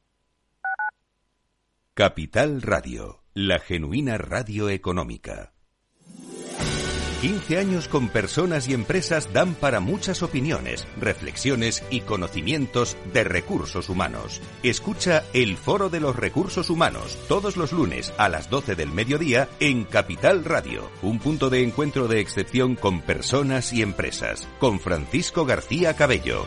[1.95, 5.55] Capital Radio, la genuina radio económica.
[7.23, 13.91] 15 años con personas y empresas dan para muchas opiniones, reflexiones y conocimientos de recursos
[13.91, 14.41] humanos.
[14.63, 19.49] Escucha el Foro de los Recursos Humanos todos los lunes a las 12 del mediodía
[19.59, 25.45] en Capital Radio, un punto de encuentro de excepción con personas y empresas, con Francisco
[25.45, 26.47] García Cabello.